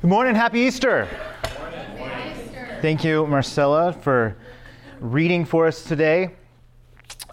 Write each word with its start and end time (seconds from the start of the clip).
Good 0.00 0.10
morning. 0.10 0.36
Happy 0.36 0.60
Easter. 0.60 1.08
Thank 2.80 3.02
you, 3.02 3.26
Marcella, 3.26 3.92
for 3.92 4.36
reading 5.00 5.44
for 5.44 5.66
us 5.66 5.82
today. 5.82 6.36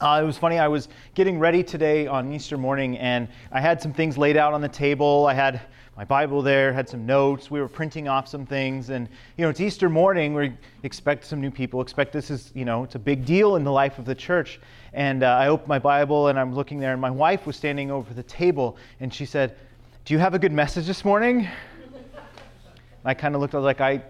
Uh, 0.02 0.22
it 0.24 0.26
was 0.26 0.40
funny, 0.40 0.58
I 0.58 0.68
was 0.68 0.88
getting 1.14 1.38
ready 1.38 1.64
today 1.64 2.08
on 2.08 2.34
Easter 2.34 2.58
morning, 2.58 2.98
and 2.98 3.28
I 3.52 3.62
had 3.62 3.80
some 3.80 3.94
things 3.94 4.18
laid 4.18 4.36
out 4.36 4.52
on 4.52 4.62
the 4.62 4.68
table. 4.68 5.28
I 5.28 5.36
had 5.36 5.62
my 5.96 6.06
Bible 6.06 6.42
there, 6.42 6.74
had 6.74 6.90
some 6.90 7.06
notes. 7.06 7.52
We 7.52 7.62
were 7.62 7.68
printing 7.68 8.08
off 8.08 8.28
some 8.28 8.48
things, 8.48 8.90
and 8.90 9.08
you 9.38 9.44
know, 9.44 9.50
it's 9.50 9.62
Easter 9.62 9.88
morning. 9.88 10.34
We 10.34 10.52
expect 10.82 11.24
some 11.26 11.40
new 11.40 11.52
people. 11.52 11.82
Expect 11.82 12.14
this 12.14 12.32
is, 12.32 12.52
you 12.56 12.66
know, 12.66 12.84
it's 12.84 12.96
a 12.96 13.00
big 13.00 13.26
deal 13.26 13.58
in 13.58 13.64
the 13.64 13.72
life 13.72 14.00
of 14.00 14.06
the 14.06 14.16
church. 14.16 14.60
And 14.94 15.22
uh, 15.22 15.28
I 15.28 15.50
opened 15.50 15.70
my 15.70 15.78
Bible, 15.78 16.30
and 16.30 16.40
I'm 16.40 16.56
looking 16.56 16.80
there, 16.80 16.94
and 16.94 17.00
my 17.00 17.12
wife 17.12 17.46
was 17.46 17.56
standing 17.56 17.92
over 17.92 18.12
the 18.16 18.24
table, 18.24 18.76
and 19.02 19.14
she 19.14 19.28
said, 19.28 19.56
"Do 20.04 20.16
you 20.16 20.20
have 20.20 20.34
a 20.34 20.40
good 20.40 20.52
message 20.52 20.88
this 20.88 21.06
morning?" 21.06 21.48
I 23.06 23.14
kind 23.14 23.36
of 23.36 23.42
looked, 23.42 23.54
I 23.54 23.58
was 23.58 23.66
like, 23.66 23.82
I, 23.82 24.02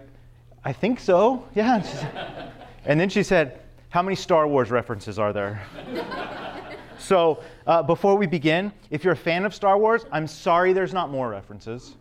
I 0.64 0.72
think 0.72 0.98
so. 0.98 1.44
Yeah. 1.54 1.76
And, 1.76 1.84
said, 1.84 2.52
and 2.86 3.00
then 3.00 3.08
she 3.08 3.22
said, 3.22 3.60
How 3.90 4.02
many 4.02 4.16
Star 4.16 4.48
Wars 4.48 4.70
references 4.70 5.18
are 5.18 5.32
there? 5.32 5.62
so 6.98 7.42
uh, 7.66 7.82
before 7.82 8.16
we 8.16 8.26
begin, 8.26 8.72
if 8.90 9.04
you're 9.04 9.12
a 9.12 9.16
fan 9.16 9.44
of 9.44 9.54
Star 9.54 9.78
Wars, 9.78 10.06
I'm 10.10 10.26
sorry 10.26 10.72
there's 10.72 10.94
not 10.94 11.10
more 11.10 11.28
references. 11.28 11.94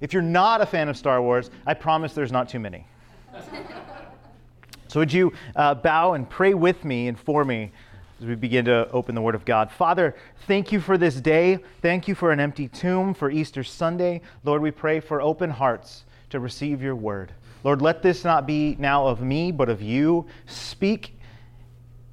If 0.00 0.12
you're 0.12 0.22
not 0.22 0.60
a 0.60 0.66
fan 0.66 0.88
of 0.88 0.96
Star 0.96 1.22
Wars, 1.22 1.50
I 1.66 1.72
promise 1.72 2.12
there's 2.12 2.32
not 2.32 2.48
too 2.48 2.60
many. 2.60 2.86
so 4.88 5.00
would 5.00 5.12
you 5.12 5.32
uh, 5.56 5.74
bow 5.74 6.12
and 6.12 6.28
pray 6.28 6.52
with 6.52 6.84
me 6.84 7.08
and 7.08 7.18
for 7.18 7.44
me 7.44 7.72
as 8.20 8.26
we 8.26 8.34
begin 8.34 8.66
to 8.66 8.88
open 8.90 9.14
the 9.14 9.20
Word 9.20 9.34
of 9.34 9.44
God. 9.44 9.72
Father, 9.72 10.14
thank 10.46 10.70
you 10.70 10.80
for 10.80 10.96
this 10.96 11.16
day. 11.16 11.58
Thank 11.82 12.06
you 12.06 12.14
for 12.14 12.30
an 12.30 12.38
empty 12.38 12.68
tomb, 12.68 13.12
for 13.12 13.30
Easter 13.30 13.64
Sunday. 13.64 14.20
Lord, 14.44 14.62
we 14.62 14.70
pray 14.70 15.00
for 15.00 15.20
open 15.20 15.50
hearts 15.50 16.04
to 16.30 16.40
receive 16.40 16.82
your 16.82 16.96
word. 16.96 17.32
Lord, 17.62 17.80
let 17.80 18.02
this 18.02 18.24
not 18.24 18.46
be 18.46 18.76
now 18.78 19.06
of 19.06 19.22
me, 19.22 19.50
but 19.50 19.68
of 19.68 19.80
you. 19.80 20.26
Speak 20.46 21.18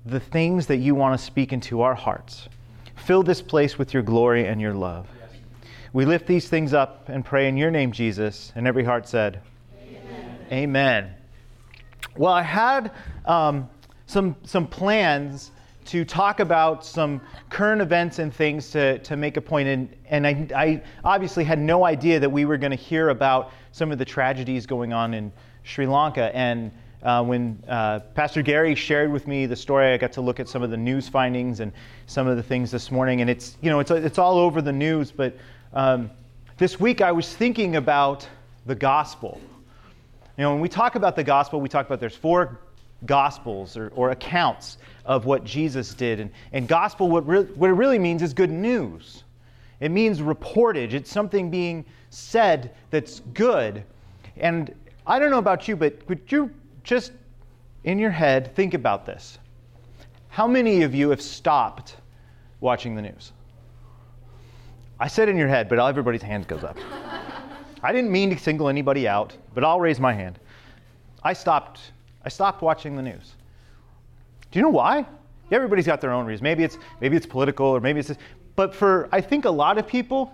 the 0.05 0.19
things 0.19 0.67
that 0.67 0.77
you 0.77 0.95
want 0.95 1.19
to 1.19 1.23
speak 1.23 1.51
into 1.53 1.81
our 1.81 1.93
hearts. 1.93 2.47
Fill 2.95 3.23
this 3.23 3.41
place 3.41 3.77
with 3.77 3.93
your 3.93 4.03
glory 4.03 4.47
and 4.47 4.61
your 4.61 4.73
love. 4.73 5.07
We 5.93 6.05
lift 6.05 6.25
these 6.25 6.47
things 6.47 6.73
up 6.73 7.09
and 7.09 7.25
pray 7.25 7.49
in 7.49 7.57
your 7.57 7.69
name, 7.69 7.91
Jesus. 7.91 8.53
And 8.55 8.65
every 8.65 8.85
heart 8.85 9.07
said, 9.07 9.41
Amen. 9.77 10.37
Amen. 10.51 11.13
Well, 12.15 12.31
I 12.31 12.43
had 12.43 12.91
um, 13.25 13.69
some, 14.05 14.35
some 14.43 14.67
plans 14.67 15.51
to 15.85 16.05
talk 16.05 16.39
about 16.39 16.85
some 16.85 17.19
current 17.49 17.81
events 17.81 18.19
and 18.19 18.33
things 18.33 18.69
to, 18.71 18.99
to 18.99 19.17
make 19.17 19.35
a 19.35 19.41
point. 19.41 19.67
And, 19.67 19.95
and 20.09 20.27
I, 20.27 20.47
I 20.55 20.83
obviously 21.03 21.43
had 21.43 21.59
no 21.59 21.83
idea 21.83 22.19
that 22.19 22.29
we 22.29 22.45
were 22.45 22.57
going 22.57 22.71
to 22.71 22.77
hear 22.77 23.09
about 23.09 23.51
some 23.71 23.91
of 23.91 23.97
the 23.97 24.05
tragedies 24.05 24.65
going 24.65 24.93
on 24.93 25.13
in 25.13 25.31
Sri 25.63 25.87
Lanka. 25.87 26.35
And 26.35 26.71
uh, 27.03 27.23
when 27.23 27.63
uh, 27.67 27.99
Pastor 28.13 28.41
Gary 28.41 28.75
shared 28.75 29.11
with 29.11 29.27
me 29.27 29.45
the 29.45 29.55
story, 29.55 29.93
I 29.93 29.97
got 29.97 30.11
to 30.13 30.21
look 30.21 30.39
at 30.39 30.47
some 30.47 30.61
of 30.61 30.69
the 30.69 30.77
news 30.77 31.07
findings 31.07 31.59
and 31.59 31.71
some 32.05 32.27
of 32.27 32.37
the 32.37 32.43
things 32.43 32.69
this 32.71 32.91
morning. 32.91 33.21
And 33.21 33.29
it's, 33.29 33.57
you 33.61 33.69
know, 33.69 33.79
it's, 33.79 33.91
it's 33.91 34.17
all 34.17 34.37
over 34.37 34.61
the 34.61 34.73
news. 34.73 35.11
But 35.11 35.37
um, 35.73 36.11
this 36.57 36.79
week 36.79 37.01
I 37.01 37.11
was 37.11 37.33
thinking 37.33 37.75
about 37.75 38.27
the 38.65 38.75
gospel. 38.75 39.41
You 40.37 40.43
know, 40.43 40.51
when 40.51 40.61
we 40.61 40.69
talk 40.69 40.95
about 40.95 41.15
the 41.15 41.23
gospel, 41.23 41.59
we 41.59 41.69
talk 41.69 41.85
about 41.85 41.99
there's 41.99 42.15
four 42.15 42.59
gospels 43.05 43.77
or, 43.77 43.91
or 43.95 44.11
accounts 44.11 44.77
of 45.05 45.25
what 45.25 45.43
Jesus 45.43 45.93
did. 45.93 46.19
And, 46.19 46.31
and 46.53 46.67
gospel, 46.67 47.09
what, 47.09 47.27
re- 47.27 47.43
what 47.43 47.69
it 47.69 47.73
really 47.73 47.99
means 47.99 48.21
is 48.21 48.33
good 48.33 48.51
news. 48.51 49.23
It 49.79 49.89
means 49.89 50.19
reportage. 50.19 50.93
It's 50.93 51.11
something 51.11 51.49
being 51.49 51.85
said 52.11 52.75
that's 52.91 53.21
good. 53.33 53.83
And 54.37 54.75
I 55.07 55.17
don't 55.17 55.31
know 55.31 55.39
about 55.39 55.67
you, 55.67 55.75
but 55.75 55.97
would 56.07 56.31
you 56.31 56.51
just 56.83 57.13
in 57.83 57.97
your 57.97 58.11
head 58.11 58.53
think 58.55 58.75
about 58.75 59.05
this? 59.05 59.39
How 60.29 60.47
many 60.47 60.83
of 60.83 60.93
you 60.93 61.09
have 61.09 61.21
stopped 61.21 61.97
watching 62.59 62.95
the 62.95 63.01
news? 63.01 63.31
I 64.99 65.07
said 65.07 65.29
in 65.29 65.37
your 65.37 65.47
head, 65.47 65.67
but 65.67 65.79
everybody's 65.79 66.21
hand 66.21 66.47
goes 66.47 66.63
up. 66.63 66.77
I 67.83 67.91
didn't 67.91 68.11
mean 68.11 68.29
to 68.29 68.37
single 68.37 68.69
anybody 68.69 69.07
out, 69.07 69.35
but 69.55 69.63
I'll 69.63 69.79
raise 69.79 69.99
my 69.99 70.13
hand. 70.13 70.37
I 71.23 71.33
stopped 71.33 71.91
I 72.23 72.29
stopped 72.29 72.61
watching 72.61 72.95
the 72.95 73.01
news. 73.01 73.33
Do 74.51 74.59
you 74.59 74.63
know 74.63 74.69
why? 74.69 75.07
Everybody's 75.51 75.87
got 75.87 76.01
their 76.01 76.11
own 76.11 76.25
reasons. 76.25 76.43
Maybe 76.43 76.63
it's 76.63 76.77
maybe 76.99 77.17
it's 77.17 77.25
political 77.25 77.65
or 77.65 77.79
maybe 77.79 77.99
it's 77.99 78.09
this. 78.09 78.17
But 78.55 78.75
for 78.75 79.09
I 79.11 79.21
think 79.21 79.45
a 79.45 79.49
lot 79.49 79.77
of 79.77 79.87
people, 79.87 80.31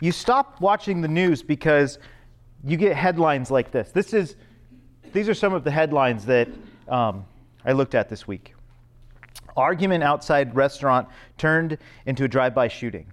you 0.00 0.12
stop 0.12 0.60
watching 0.60 1.00
the 1.00 1.08
news 1.08 1.42
because 1.42 1.98
you 2.64 2.76
get 2.76 2.96
headlines 2.96 3.50
like 3.50 3.70
this. 3.70 3.90
This 3.90 4.12
is 4.12 4.36
these 5.12 5.28
are 5.28 5.34
some 5.34 5.54
of 5.54 5.64
the 5.64 5.70
headlines 5.70 6.26
that 6.26 6.48
um, 6.88 7.24
I 7.64 7.72
looked 7.72 7.94
at 7.94 8.08
this 8.08 8.26
week. 8.26 8.54
Argument 9.56 10.04
outside 10.04 10.54
restaurant 10.54 11.08
turned 11.38 11.78
into 12.04 12.24
a 12.24 12.28
drive-by 12.28 12.68
shooting. 12.68 13.10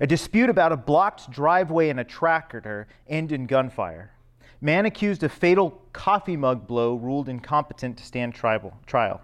A 0.00 0.06
dispute 0.06 0.50
about 0.50 0.72
a 0.72 0.76
blocked 0.76 1.30
driveway 1.30 1.88
and 1.88 1.98
a 1.98 2.04
tractor 2.04 2.86
end 3.08 3.32
in 3.32 3.46
gunfire. 3.46 4.12
Man 4.60 4.86
accused 4.86 5.22
of 5.22 5.32
fatal 5.32 5.82
coffee 5.92 6.36
mug 6.36 6.66
blow 6.66 6.94
ruled 6.94 7.28
incompetent 7.28 7.96
to 7.98 8.04
stand 8.04 8.34
trial. 8.34 9.20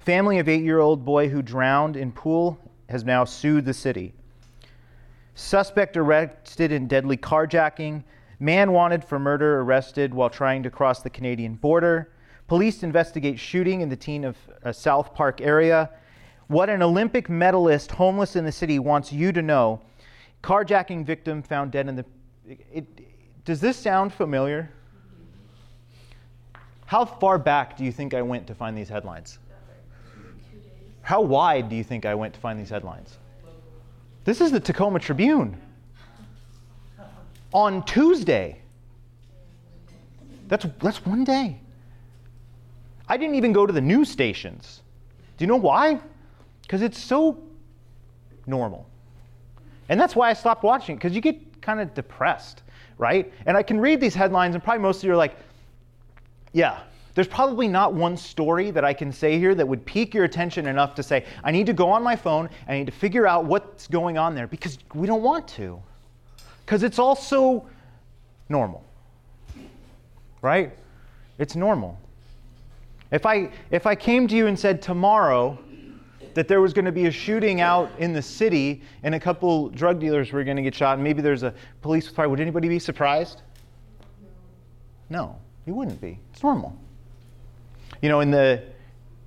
Family 0.00 0.38
of 0.38 0.48
eight 0.48 0.62
year 0.62 0.80
old 0.80 1.04
boy 1.04 1.28
who 1.28 1.42
drowned 1.42 1.96
in 1.96 2.12
pool 2.12 2.58
has 2.88 3.04
now 3.04 3.24
sued 3.24 3.64
the 3.64 3.74
city. 3.74 4.14
Suspect 5.36 5.98
arrested 5.98 6.72
in 6.72 6.88
deadly 6.88 7.18
carjacking. 7.18 8.02
Man 8.40 8.72
wanted 8.72 9.04
for 9.04 9.18
murder 9.18 9.60
arrested 9.60 10.12
while 10.12 10.30
trying 10.30 10.62
to 10.62 10.70
cross 10.70 11.02
the 11.02 11.10
Canadian 11.10 11.56
border. 11.56 12.10
Police 12.48 12.82
investigate 12.82 13.38
shooting 13.38 13.82
in 13.82 13.90
the 13.90 13.96
teen 13.96 14.24
of 14.24 14.36
uh, 14.64 14.72
South 14.72 15.14
Park 15.14 15.42
area. 15.42 15.90
What 16.46 16.70
an 16.70 16.80
Olympic 16.80 17.28
medalist 17.28 17.90
homeless 17.90 18.34
in 18.34 18.46
the 18.46 18.52
city 18.52 18.78
wants 18.78 19.12
you 19.12 19.30
to 19.32 19.42
know. 19.42 19.82
Carjacking 20.42 21.04
victim 21.04 21.42
found 21.42 21.70
dead 21.70 21.86
in 21.86 21.96
the. 21.96 22.06
It, 22.72 22.86
does 23.44 23.60
this 23.60 23.76
sound 23.76 24.14
familiar? 24.14 24.70
How 26.86 27.04
far 27.04 27.36
back 27.36 27.76
do 27.76 27.84
you 27.84 27.92
think 27.92 28.14
I 28.14 28.22
went 28.22 28.46
to 28.46 28.54
find 28.54 28.76
these 28.76 28.88
headlines? 28.88 29.38
How 31.02 31.20
wide 31.20 31.68
do 31.68 31.76
you 31.76 31.84
think 31.84 32.06
I 32.06 32.14
went 32.14 32.32
to 32.34 32.40
find 32.40 32.58
these 32.58 32.70
headlines? 32.70 33.18
This 34.26 34.42
is 34.42 34.52
the 34.52 34.60
Tacoma 34.60 34.98
Tribune. 34.98 35.58
On 37.54 37.82
Tuesday. 37.86 38.60
That's, 40.48 40.66
that's 40.82 41.06
one 41.06 41.24
day. 41.24 41.58
I 43.08 43.16
didn't 43.16 43.36
even 43.36 43.54
go 43.54 43.64
to 43.64 43.72
the 43.72 43.80
news 43.80 44.10
stations. 44.10 44.82
Do 45.38 45.44
you 45.44 45.46
know 45.46 45.56
why? 45.56 45.98
Because 46.60 46.82
it's 46.82 46.98
so 46.98 47.42
normal. 48.46 48.86
And 49.88 49.98
that's 49.98 50.14
why 50.14 50.28
I 50.28 50.34
stopped 50.34 50.62
watching, 50.62 50.96
because 50.96 51.14
you 51.14 51.22
get 51.22 51.62
kind 51.62 51.80
of 51.80 51.94
depressed 51.94 52.62
right? 52.98 53.32
And 53.44 53.56
I 53.56 53.62
can 53.62 53.80
read 53.80 54.00
these 54.00 54.14
headlines, 54.14 54.54
and 54.54 54.62
probably 54.62 54.82
most 54.82 54.98
of 54.98 55.04
you 55.04 55.12
are 55.12 55.16
like, 55.16 55.36
yeah, 56.52 56.80
there's 57.16 57.26
probably 57.26 57.66
not 57.66 57.94
one 57.94 58.14
story 58.14 58.70
that 58.70 58.84
I 58.84 58.92
can 58.92 59.10
say 59.10 59.38
here 59.38 59.54
that 59.54 59.66
would 59.66 59.86
pique 59.86 60.12
your 60.12 60.24
attention 60.24 60.66
enough 60.66 60.94
to 60.96 61.02
say, 61.02 61.24
I 61.42 61.50
need 61.50 61.64
to 61.64 61.72
go 61.72 61.88
on 61.88 62.02
my 62.02 62.14
phone, 62.14 62.50
I 62.68 62.76
need 62.76 62.84
to 62.84 62.92
figure 62.92 63.26
out 63.26 63.46
what's 63.46 63.86
going 63.86 64.18
on 64.18 64.34
there, 64.34 64.46
because 64.46 64.78
we 64.92 65.06
don't 65.06 65.22
want 65.22 65.48
to. 65.48 65.82
Because 66.64 66.82
it's 66.82 66.98
all 66.98 67.16
so 67.16 67.66
normal, 68.50 68.84
right? 70.42 70.76
It's 71.38 71.56
normal. 71.56 71.98
If 73.10 73.24
I, 73.24 73.50
if 73.70 73.86
I 73.86 73.94
came 73.94 74.28
to 74.28 74.36
you 74.36 74.46
and 74.46 74.58
said, 74.58 74.82
tomorrow, 74.82 75.58
that 76.34 76.48
there 76.48 76.60
was 76.60 76.74
going 76.74 76.84
to 76.84 76.92
be 76.92 77.06
a 77.06 77.10
shooting 77.10 77.62
out 77.62 77.90
in 77.98 78.12
the 78.12 78.20
city 78.20 78.82
and 79.04 79.14
a 79.14 79.20
couple 79.20 79.70
drug 79.70 79.98
dealers 79.98 80.32
were 80.32 80.44
going 80.44 80.58
to 80.58 80.62
get 80.62 80.74
shot 80.74 80.96
and 80.96 81.02
maybe 81.04 81.22
there's 81.22 81.44
a 81.44 81.54
police 81.80 82.08
fire, 82.08 82.28
would 82.28 82.40
anybody 82.40 82.68
be 82.68 82.78
surprised? 82.78 83.40
No, 85.08 85.38
you 85.64 85.72
wouldn't 85.72 85.98
be. 85.98 86.18
It's 86.34 86.42
normal. 86.42 86.78
You 88.02 88.08
know, 88.08 88.20
in 88.20 88.30
the 88.30 88.62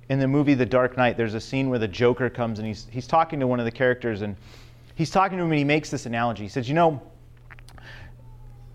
in 0.08 0.18
the 0.18 0.28
movie 0.28 0.54
The 0.54 0.66
Dark 0.66 0.96
Knight, 0.96 1.16
there's 1.16 1.34
a 1.34 1.40
scene 1.40 1.70
where 1.70 1.78
the 1.78 1.88
Joker 1.88 2.28
comes 2.30 2.58
and 2.58 2.66
he's 2.66 2.86
he's 2.90 3.06
talking 3.06 3.40
to 3.40 3.46
one 3.46 3.58
of 3.58 3.64
the 3.64 3.70
characters 3.70 4.22
and 4.22 4.36
he's 4.94 5.10
talking 5.10 5.38
to 5.38 5.44
him 5.44 5.50
and 5.50 5.58
he 5.58 5.64
makes 5.64 5.90
this 5.90 6.06
analogy. 6.06 6.42
He 6.42 6.48
says, 6.48 6.68
"You 6.68 6.74
know, 6.74 7.00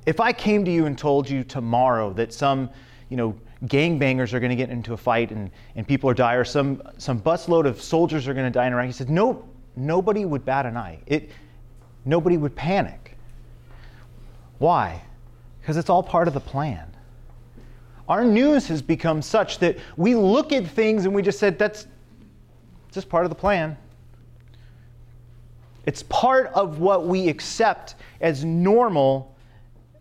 if 0.06 0.19
I 0.19 0.31
came 0.31 0.63
to 0.65 0.71
you 0.71 0.86
and 0.86 0.97
told 0.97 1.30
you 1.30 1.44
tomorrow 1.44 2.13
that 2.13 2.33
some, 2.33 2.69
you 3.09 3.18
know, 3.18 3.36
gangbangers 3.65 4.33
are 4.33 4.39
going 4.39 4.51
to 4.51 4.56
get 4.56 4.69
into 4.69 4.94
a 4.94 4.97
fight 4.97 5.31
and, 5.31 5.50
and 5.75 5.88
people 5.88 6.09
are 6.09 6.13
die, 6.13 6.36
or 6.36 6.44
some, 6.44 6.81
some 6.97 7.19
busload 7.19 7.65
of 7.65 7.81
soldiers 7.81 8.27
are 8.27 8.33
going 8.33 8.45
to 8.45 8.51
die 8.51 8.68
in 8.68 8.74
Iraq. 8.74 8.86
He 8.86 8.92
said, 8.92 9.09
no, 9.09 9.44
nobody 9.75 10.25
would 10.25 10.45
bat 10.45 10.65
an 10.65 10.77
eye. 10.77 11.00
It, 11.07 11.31
nobody 12.03 12.38
would 12.38 12.56
panic. 12.56 13.18
Why? 14.59 15.01
Because 15.62 15.77
it's 15.77 15.89
all 15.89 16.03
part 16.03 16.27
of 16.27 16.33
the 16.33 16.39
plan. 16.39 16.94
Our 18.07 18.24
news 18.24 18.68
has 18.68 18.81
become 18.81 19.22
such 19.22 19.60
that 19.60 19.78
we 19.98 20.16
look 20.16 20.52
at 20.52 20.68
things 20.68 21.06
and 21.06 21.13
we 21.13 21.22
just 21.22 21.40
said, 21.40 21.57
that's 21.57 21.88
just 22.92 23.10
part 23.10 23.25
of 23.25 23.30
the 23.30 23.36
plan. 23.36 23.78
It's 25.86 26.04
part 26.04 26.48
of 26.54 26.80
what 26.80 27.07
we 27.07 27.30
accept 27.30 27.96
as 28.22 28.46
normal 28.46 29.36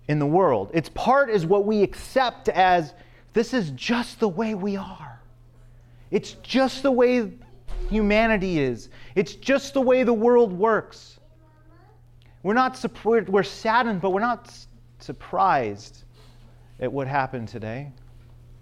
in 0.08 0.18
the 0.18 0.26
world. 0.26 0.70
Its 0.74 0.88
part 0.90 1.30
is 1.30 1.46
what 1.46 1.64
we 1.64 1.82
accept 1.82 2.48
as 2.50 2.94
this 3.32 3.52
is 3.54 3.70
just 3.70 4.20
the 4.20 4.28
way 4.28 4.54
we 4.54 4.76
are. 4.76 5.20
It's 6.10 6.32
just 6.42 6.82
the 6.82 6.92
way 6.92 7.32
humanity 7.90 8.60
is. 8.60 8.88
It's 9.14 9.34
just 9.34 9.74
the 9.74 9.80
way 9.80 10.02
the 10.02 10.12
world 10.12 10.52
works. 10.52 11.18
We're 12.42 12.54
not 12.54 12.82
we're 13.04 13.42
saddened, 13.42 14.00
but 14.02 14.10
we're 14.10 14.20
not 14.20 14.52
surprised 14.98 16.04
at 16.80 16.92
what 16.92 17.06
happened 17.06 17.48
today. 17.48 17.92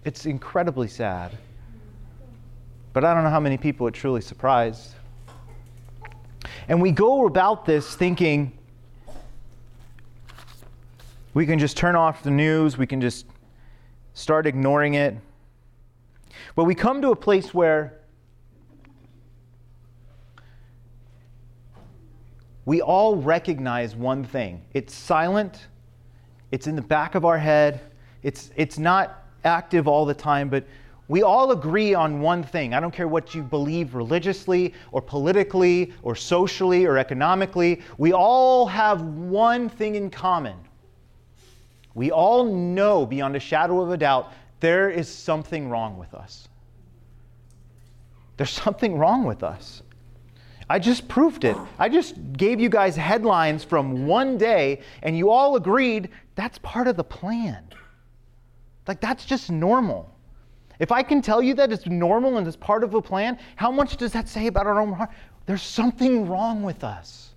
It's 0.05 0.25
incredibly 0.25 0.87
sad. 0.87 1.31
But 2.93 3.03
I 3.03 3.13
don't 3.13 3.23
know 3.23 3.29
how 3.29 3.39
many 3.39 3.57
people 3.57 3.87
it 3.87 3.93
truly 3.93 4.21
surprised. 4.21 4.93
And 6.67 6.81
we 6.81 6.91
go 6.91 7.25
about 7.25 7.65
this 7.65 7.95
thinking 7.95 8.57
we 11.33 11.47
can 11.47 11.57
just 11.57 11.75
turn 11.75 11.95
off 11.95 12.21
the 12.21 12.29
news, 12.29 12.77
we 12.77 12.85
can 12.85 13.01
just 13.01 13.25
start 14.13 14.45
ignoring 14.45 14.93
it. 14.93 15.15
But 16.55 16.65
we 16.65 16.75
come 16.75 17.01
to 17.01 17.09
a 17.09 17.15
place 17.15 17.53
where 17.53 17.99
we 22.65 22.81
all 22.81 23.15
recognize 23.15 23.95
one 23.95 24.23
thing 24.23 24.63
it's 24.73 24.93
silent, 24.93 25.67
it's 26.51 26.67
in 26.67 26.75
the 26.75 26.81
back 26.81 27.15
of 27.15 27.25
our 27.25 27.39
head, 27.39 27.81
it's, 28.23 28.51
it's 28.55 28.79
not 28.79 29.25
active 29.43 29.87
all 29.87 30.05
the 30.05 30.13
time, 30.13 30.49
but 30.49 30.65
we 31.09 31.21
all 31.21 31.51
agree 31.51 31.93
on 31.93 32.21
one 32.21 32.43
thing. 32.43 32.73
I 32.73 32.79
don't 32.79 32.93
care 32.93 33.07
what 33.07 33.35
you 33.35 33.43
believe 33.43 33.93
religiously 33.93 34.73
or 34.91 35.01
politically 35.01 35.93
or 36.01 36.15
socially 36.15 36.85
or 36.85 36.97
economically. 36.97 37.81
We 37.97 38.13
all 38.13 38.65
have 38.67 39.01
one 39.01 39.69
thing 39.69 39.95
in 39.95 40.09
common. 40.09 40.55
We 41.93 42.11
all 42.11 42.45
know 42.45 43.05
beyond 43.05 43.35
a 43.35 43.39
shadow 43.39 43.81
of 43.81 43.91
a 43.91 43.97
doubt 43.97 44.31
there 44.59 44.89
is 44.89 45.09
something 45.09 45.69
wrong 45.69 45.97
with 45.97 46.13
us. 46.13 46.47
There's 48.37 48.49
something 48.49 48.97
wrong 48.97 49.25
with 49.25 49.43
us. 49.43 49.83
I 50.69 50.79
just 50.79 51.07
proved 51.09 51.43
it. 51.43 51.57
I 51.77 51.89
just 51.89 52.15
gave 52.33 52.61
you 52.61 52.69
guys 52.69 52.95
headlines 52.95 53.65
from 53.65 54.07
one 54.07 54.37
day, 54.37 54.81
and 55.03 55.17
you 55.17 55.29
all 55.29 55.57
agreed 55.57 56.09
that's 56.35 56.57
part 56.59 56.87
of 56.87 56.95
the 56.95 57.03
plan. 57.03 57.63
Like, 58.87 58.99
that's 58.99 59.25
just 59.25 59.51
normal. 59.51 60.09
If 60.79 60.91
I 60.91 61.03
can 61.03 61.21
tell 61.21 61.41
you 61.41 61.53
that 61.55 61.71
it's 61.71 61.85
normal 61.85 62.37
and 62.37 62.47
it's 62.47 62.57
part 62.57 62.83
of 62.83 62.93
a 62.93 63.01
plan, 63.01 63.37
how 63.55 63.71
much 63.71 63.97
does 63.97 64.11
that 64.13 64.27
say 64.27 64.47
about 64.47 64.67
our 64.67 64.79
own 64.79 64.93
heart? 64.93 65.09
There's 65.45 65.61
something 65.61 66.27
wrong 66.27 66.63
with 66.63 66.83
us. 66.83 67.31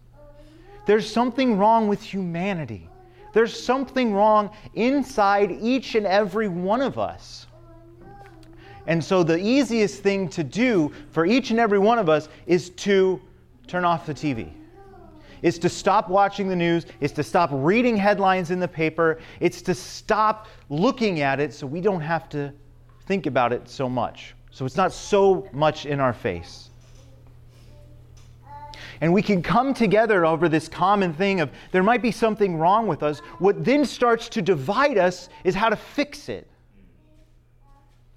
There's 0.86 1.10
something 1.10 1.58
wrong 1.58 1.88
with 1.88 2.02
humanity. 2.02 2.88
There's 3.32 3.58
something 3.58 4.14
wrong 4.14 4.50
inside 4.74 5.52
each 5.60 5.94
and 5.94 6.06
every 6.06 6.48
one 6.48 6.80
of 6.80 6.98
us. 6.98 7.46
And 8.86 9.04
so, 9.04 9.24
the 9.24 9.36
easiest 9.36 10.02
thing 10.02 10.28
to 10.30 10.44
do 10.44 10.92
for 11.10 11.26
each 11.26 11.50
and 11.50 11.58
every 11.58 11.80
one 11.80 11.98
of 11.98 12.08
us 12.08 12.28
is 12.46 12.70
to 12.70 13.20
turn 13.66 13.84
off 13.84 14.06
the 14.06 14.14
TV. 14.14 14.50
It's 15.42 15.58
to 15.58 15.68
stop 15.68 16.08
watching 16.08 16.48
the 16.48 16.56
news. 16.56 16.86
It's 17.00 17.12
to 17.14 17.22
stop 17.22 17.50
reading 17.52 17.96
headlines 17.96 18.50
in 18.50 18.60
the 18.60 18.68
paper. 18.68 19.18
It's 19.40 19.62
to 19.62 19.74
stop 19.74 20.48
looking 20.68 21.20
at 21.20 21.40
it 21.40 21.52
so 21.52 21.66
we 21.66 21.80
don't 21.80 22.00
have 22.00 22.28
to 22.30 22.52
think 23.06 23.26
about 23.26 23.52
it 23.52 23.68
so 23.68 23.88
much. 23.88 24.34
So 24.50 24.64
it's 24.64 24.76
not 24.76 24.92
so 24.92 25.48
much 25.52 25.86
in 25.86 26.00
our 26.00 26.12
face. 26.12 26.70
And 29.00 29.12
we 29.12 29.22
can 29.22 29.42
come 29.42 29.74
together 29.74 30.24
over 30.24 30.48
this 30.48 30.68
common 30.68 31.12
thing 31.12 31.40
of 31.40 31.50
there 31.70 31.82
might 31.82 32.02
be 32.02 32.10
something 32.10 32.56
wrong 32.56 32.86
with 32.86 33.02
us. 33.02 33.20
What 33.38 33.64
then 33.64 33.84
starts 33.84 34.28
to 34.30 34.42
divide 34.42 34.96
us 34.96 35.28
is 35.44 35.54
how 35.54 35.68
to 35.68 35.76
fix 35.76 36.28
it. 36.28 36.48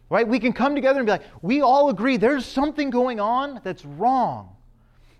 Right? 0.10 0.28
We 0.28 0.40
can 0.40 0.54
come 0.54 0.76
together 0.76 1.00
and 1.00 1.06
be 1.06 1.12
like, 1.12 1.26
we 1.42 1.62
all 1.62 1.90
agree 1.90 2.18
there's 2.18 2.46
something 2.46 2.90
going 2.90 3.20
on 3.20 3.62
that's 3.64 3.86
wrong. 3.86 4.56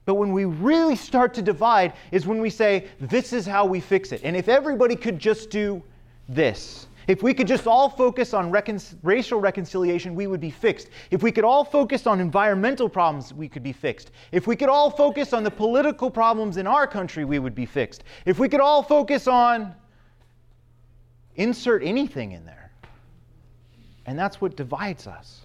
But 0.10 0.16
when 0.16 0.34
we 0.34 0.46
really 0.46 0.96
start 0.96 1.36
to 1.36 1.44
divide 1.44 1.94
is 2.12 2.26
when 2.26 2.42
we 2.42 2.50
say, 2.50 2.88
this 3.00 3.32
is 3.32 3.46
how 3.46 3.64
we 3.64 3.80
fix 3.80 4.12
it. 4.12 4.22
And 4.24 4.36
if 4.36 4.50
everybody 4.50 4.96
could 4.96 5.20
just 5.20 5.52
do 5.52 5.84
this, 6.28 6.88
if 7.08 7.22
we 7.22 7.32
could 7.32 7.46
just 7.46 7.68
all 7.68 7.92
focus 7.92 8.34
on 8.34 8.50
recon- 8.50 8.82
racial 9.04 9.40
reconciliation, 9.40 10.16
we 10.16 10.26
would 10.26 10.42
be 10.42 10.50
fixed. 10.50 10.90
If 11.12 11.22
we 11.22 11.32
could 11.32 11.44
all 11.44 11.64
focus 11.64 12.08
on 12.08 12.20
environmental 12.20 12.90
problems, 12.90 13.36
we 13.36 13.48
could 13.48 13.62
be 13.62 13.72
fixed. 13.72 14.10
If 14.32 14.48
we 14.48 14.56
could 14.56 14.68
all 14.68 14.90
focus 14.90 15.32
on 15.32 15.44
the 15.44 15.52
political 15.52 16.10
problems 16.10 16.58
in 16.58 16.66
our 16.66 16.88
country, 16.88 17.24
we 17.24 17.38
would 17.38 17.54
be 17.54 17.68
fixed. 17.68 18.04
If 18.26 18.40
we 18.40 18.50
could 18.50 18.62
all 18.62 18.82
focus 18.82 19.28
on 19.28 19.76
insert 21.36 21.84
anything 21.84 22.32
in 22.32 22.48
there. 22.48 22.72
And 24.08 24.18
that's 24.18 24.42
what 24.42 24.56
divides 24.56 25.06
us. 25.06 25.42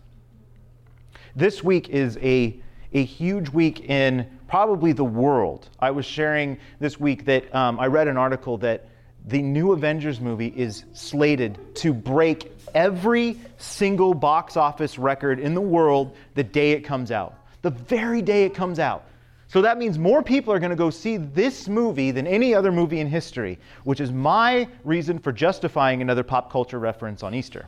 This 1.37 1.62
week 1.62 1.90
is 1.90 2.16
a, 2.22 2.58
a 2.94 3.05
huge 3.05 3.50
week 3.50 3.90
in 3.90 4.26
probably 4.54 4.92
the 4.92 5.02
world. 5.02 5.68
I 5.80 5.90
was 5.90 6.06
sharing 6.06 6.58
this 6.78 7.00
week 7.00 7.24
that 7.24 7.52
um, 7.52 7.80
I 7.80 7.88
read 7.88 8.06
an 8.06 8.16
article 8.16 8.56
that 8.58 8.86
the 9.26 9.42
new 9.42 9.72
Avengers 9.72 10.20
movie 10.20 10.54
is 10.54 10.84
slated 10.92 11.58
to 11.78 11.92
break 11.92 12.52
every 12.72 13.40
single 13.58 14.14
box 14.14 14.56
office 14.56 14.96
record 14.96 15.40
in 15.40 15.54
the 15.54 15.60
world 15.60 16.14
the 16.36 16.44
day 16.44 16.70
it 16.70 16.82
comes 16.82 17.10
out. 17.10 17.34
The 17.62 17.70
very 17.70 18.22
day 18.22 18.44
it 18.44 18.54
comes 18.54 18.78
out. 18.78 19.06
So 19.48 19.60
that 19.60 19.76
means 19.76 19.98
more 19.98 20.22
people 20.22 20.52
are 20.52 20.60
going 20.60 20.70
to 20.70 20.76
go 20.76 20.88
see 20.88 21.16
this 21.16 21.66
movie 21.66 22.12
than 22.12 22.28
any 22.28 22.54
other 22.54 22.70
movie 22.70 23.00
in 23.00 23.08
history, 23.08 23.58
which 23.82 24.00
is 24.00 24.12
my 24.12 24.68
reason 24.84 25.18
for 25.18 25.32
justifying 25.32 26.00
another 26.00 26.22
pop 26.22 26.52
culture 26.52 26.78
reference 26.78 27.24
on 27.24 27.34
Easter. 27.34 27.66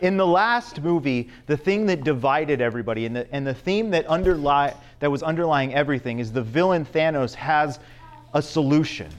In 0.00 0.16
the 0.16 0.26
last 0.26 0.80
movie, 0.82 1.28
the 1.46 1.56
thing 1.56 1.86
that 1.86 2.04
divided 2.04 2.60
everybody 2.60 3.06
and 3.06 3.16
the, 3.16 3.32
and 3.34 3.46
the 3.46 3.54
theme 3.54 3.90
that, 3.90 4.06
underlie, 4.06 4.74
that 5.00 5.10
was 5.10 5.22
underlying 5.22 5.74
everything 5.74 6.18
is 6.18 6.32
the 6.32 6.42
villain 6.42 6.84
Thanos 6.84 7.34
has 7.34 7.78
a 8.34 8.42
solution. 8.42 9.10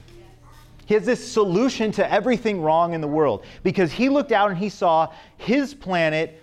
He 0.86 0.94
has 0.94 1.04
this 1.04 1.26
solution 1.26 1.90
to 1.92 2.12
everything 2.12 2.60
wrong 2.62 2.94
in 2.94 3.00
the 3.00 3.08
world 3.08 3.44
because 3.64 3.90
he 3.90 4.08
looked 4.08 4.32
out 4.32 4.50
and 4.50 4.58
he 4.58 4.68
saw 4.68 5.12
his 5.36 5.74
planet 5.74 6.40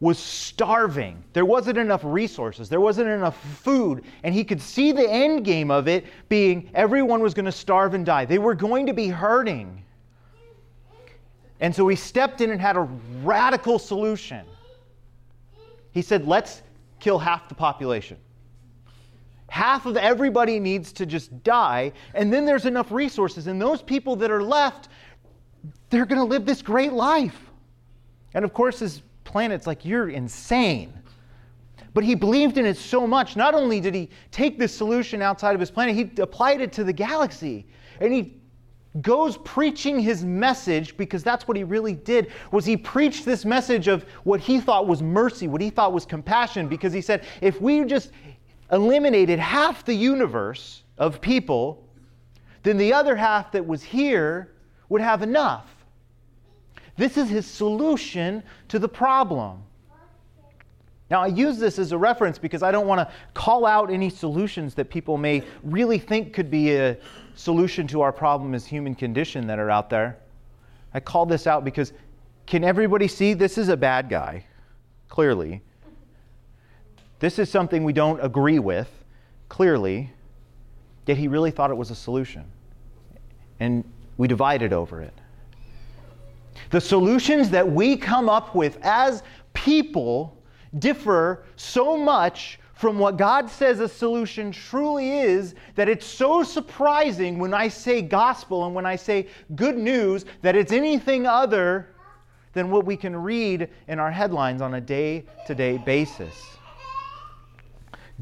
was 0.00 0.18
starving. 0.18 1.22
There 1.34 1.44
wasn't 1.44 1.76
enough 1.76 2.00
resources, 2.04 2.68
there 2.68 2.80
wasn't 2.80 3.08
enough 3.08 3.36
food, 3.62 4.04
and 4.22 4.34
he 4.34 4.44
could 4.44 4.60
see 4.60 4.92
the 4.92 5.08
end 5.08 5.44
game 5.44 5.70
of 5.70 5.88
it 5.88 6.06
being 6.28 6.70
everyone 6.74 7.20
was 7.20 7.34
going 7.34 7.44
to 7.44 7.52
starve 7.52 7.92
and 7.92 8.06
die. 8.06 8.24
They 8.24 8.38
were 8.38 8.54
going 8.54 8.86
to 8.86 8.94
be 8.94 9.08
hurting. 9.08 9.84
And 11.60 11.74
so 11.74 11.86
he 11.88 11.96
stepped 11.96 12.40
in 12.40 12.50
and 12.50 12.60
had 12.60 12.76
a 12.76 12.88
radical 13.22 13.78
solution. 13.78 14.46
He 15.92 16.02
said, 16.02 16.26
Let's 16.26 16.62
kill 16.98 17.18
half 17.18 17.48
the 17.48 17.54
population. 17.54 18.16
Half 19.48 19.86
of 19.86 19.96
everybody 19.96 20.60
needs 20.60 20.92
to 20.92 21.06
just 21.06 21.42
die, 21.42 21.92
and 22.14 22.32
then 22.32 22.44
there's 22.44 22.66
enough 22.66 22.92
resources, 22.92 23.46
and 23.48 23.60
those 23.60 23.82
people 23.82 24.14
that 24.16 24.30
are 24.30 24.42
left, 24.42 24.88
they're 25.90 26.06
going 26.06 26.20
to 26.20 26.24
live 26.24 26.46
this 26.46 26.62
great 26.62 26.92
life. 26.92 27.50
And 28.32 28.44
of 28.44 28.54
course, 28.54 28.78
his 28.78 29.02
planet's 29.24 29.66
like, 29.66 29.84
You're 29.84 30.08
insane. 30.08 30.94
But 31.92 32.04
he 32.04 32.14
believed 32.14 32.56
in 32.56 32.66
it 32.66 32.76
so 32.76 33.06
much. 33.06 33.34
Not 33.36 33.54
only 33.54 33.80
did 33.80 33.94
he 33.94 34.08
take 34.30 34.58
this 34.58 34.74
solution 34.74 35.20
outside 35.22 35.54
of 35.54 35.60
his 35.60 35.72
planet, 35.72 35.96
he 35.96 36.22
applied 36.22 36.60
it 36.60 36.72
to 36.74 36.84
the 36.84 36.92
galaxy. 36.92 37.66
And 38.00 38.12
he 38.12 38.39
goes 39.02 39.36
preaching 39.38 40.00
his 40.00 40.24
message 40.24 40.96
because 40.96 41.22
that's 41.22 41.46
what 41.46 41.56
he 41.56 41.62
really 41.62 41.94
did 41.94 42.32
was 42.50 42.64
he 42.64 42.76
preached 42.76 43.24
this 43.24 43.44
message 43.44 43.86
of 43.86 44.02
what 44.24 44.40
he 44.40 44.60
thought 44.60 44.86
was 44.86 45.00
mercy 45.00 45.46
what 45.46 45.60
he 45.60 45.70
thought 45.70 45.92
was 45.92 46.04
compassion. 46.04 46.66
Because 46.66 46.92
he 46.92 47.00
said 47.00 47.24
if 47.40 47.60
we 47.60 47.84
just 47.84 48.10
eliminated 48.72 49.38
half 49.38 49.84
the 49.84 49.94
universe 49.94 50.82
of 50.98 51.20
people 51.20 51.84
then 52.62 52.76
the 52.76 52.92
other 52.92 53.16
half 53.16 53.52
that 53.52 53.66
was 53.66 53.82
here 53.82 54.52
would 54.88 55.00
have 55.00 55.22
enough. 55.22 55.66
This 56.96 57.16
is 57.16 57.30
his 57.30 57.46
solution 57.46 58.42
to 58.68 58.78
the 58.78 58.88
problem. 58.88 59.62
Now, 61.10 61.22
I 61.22 61.26
use 61.26 61.58
this 61.58 61.78
as 61.78 61.90
a 61.92 61.98
reference 61.98 62.38
because 62.38 62.62
I 62.62 62.70
don't 62.70 62.86
want 62.86 63.00
to 63.00 63.12
call 63.34 63.66
out 63.66 63.90
any 63.90 64.10
solutions 64.10 64.74
that 64.74 64.90
people 64.90 65.16
may 65.16 65.42
really 65.64 65.98
think 65.98 66.32
could 66.32 66.50
be 66.50 66.76
a 66.76 66.96
solution 67.40 67.86
to 67.86 68.02
our 68.02 68.12
problem 68.12 68.54
is 68.54 68.66
human 68.66 68.94
condition 68.94 69.46
that 69.46 69.58
are 69.58 69.70
out 69.70 69.88
there. 69.88 70.18
I 70.92 71.00
call 71.00 71.24
this 71.24 71.46
out 71.46 71.64
because 71.64 71.92
can 72.46 72.64
everybody 72.64 73.08
see 73.08 73.32
this 73.32 73.56
is 73.56 73.68
a 73.68 73.76
bad 73.76 74.10
guy? 74.10 74.44
Clearly. 75.08 75.62
This 77.18 77.38
is 77.38 77.50
something 77.50 77.82
we 77.82 77.92
don't 77.92 78.22
agree 78.22 78.58
with, 78.58 78.88
clearly, 79.48 80.10
yet 81.06 81.16
he 81.16 81.28
really 81.28 81.50
thought 81.50 81.70
it 81.70 81.76
was 81.76 81.90
a 81.90 81.94
solution. 81.94 82.44
And 83.58 83.84
we 84.16 84.28
divided 84.28 84.72
over 84.72 85.00
it. 85.00 85.14
The 86.70 86.80
solutions 86.80 87.50
that 87.50 87.70
we 87.70 87.96
come 87.96 88.28
up 88.28 88.54
with 88.54 88.78
as 88.82 89.22
people 89.54 90.36
differ 90.78 91.44
so 91.56 91.96
much 91.96 92.58
from 92.80 92.98
what 92.98 93.18
God 93.18 93.50
says 93.50 93.78
a 93.80 93.88
solution 93.88 94.50
truly 94.50 95.18
is 95.18 95.54
that 95.74 95.86
it's 95.86 96.06
so 96.06 96.42
surprising 96.42 97.38
when 97.38 97.52
I 97.52 97.68
say 97.68 98.00
gospel 98.00 98.64
and 98.64 98.74
when 98.74 98.86
I 98.86 98.96
say 98.96 99.26
good 99.54 99.76
news 99.76 100.24
that 100.40 100.56
it's 100.56 100.72
anything 100.72 101.26
other 101.26 101.88
than 102.54 102.70
what 102.70 102.86
we 102.86 102.96
can 102.96 103.14
read 103.14 103.68
in 103.88 103.98
our 103.98 104.10
headlines 104.10 104.62
on 104.62 104.72
a 104.72 104.80
day 104.80 105.26
to 105.46 105.54
day 105.54 105.76
basis. 105.76 106.56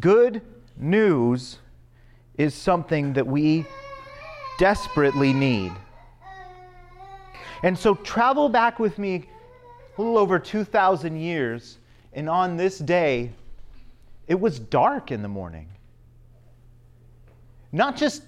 Good 0.01 0.43
news 0.77 1.61
is 2.37 2.53
something 2.53 3.13
that 3.13 3.29
we 3.29 3.65
desperately 4.59 5.33
need. 5.33 5.71
And 7.63 7.79
so 7.79 7.95
travel 7.95 8.49
back 8.49 8.81
with 8.81 8.99
me 8.99 9.29
a 9.97 10.03
little 10.03 10.19
over 10.19 10.41
2,000 10.41 11.17
years, 11.17 11.79
and 12.13 12.29
on 12.29 12.57
this 12.57 12.81
day, 12.81 13.31
it 14.29 14.39
was 14.39 14.59
dark 14.59 15.11
in 15.11 15.23
the 15.23 15.29
morning. 15.29 15.69
Not 17.73 17.97
just, 17.97 18.23